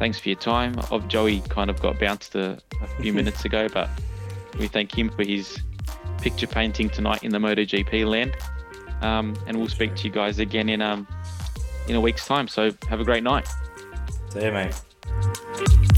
[0.00, 0.76] thanks for your time.
[0.90, 3.88] Of Joey kind of got bounced a, a few minutes ago, but
[4.58, 5.56] we thank him for his
[6.18, 8.36] picture painting tonight in the MotoGP land.
[9.02, 11.06] Um, and we'll speak to you guys again in um,
[11.86, 12.48] in a week's time.
[12.48, 13.46] So have a great night.
[14.30, 14.74] See you, mate.
[15.54, 15.91] Thank you.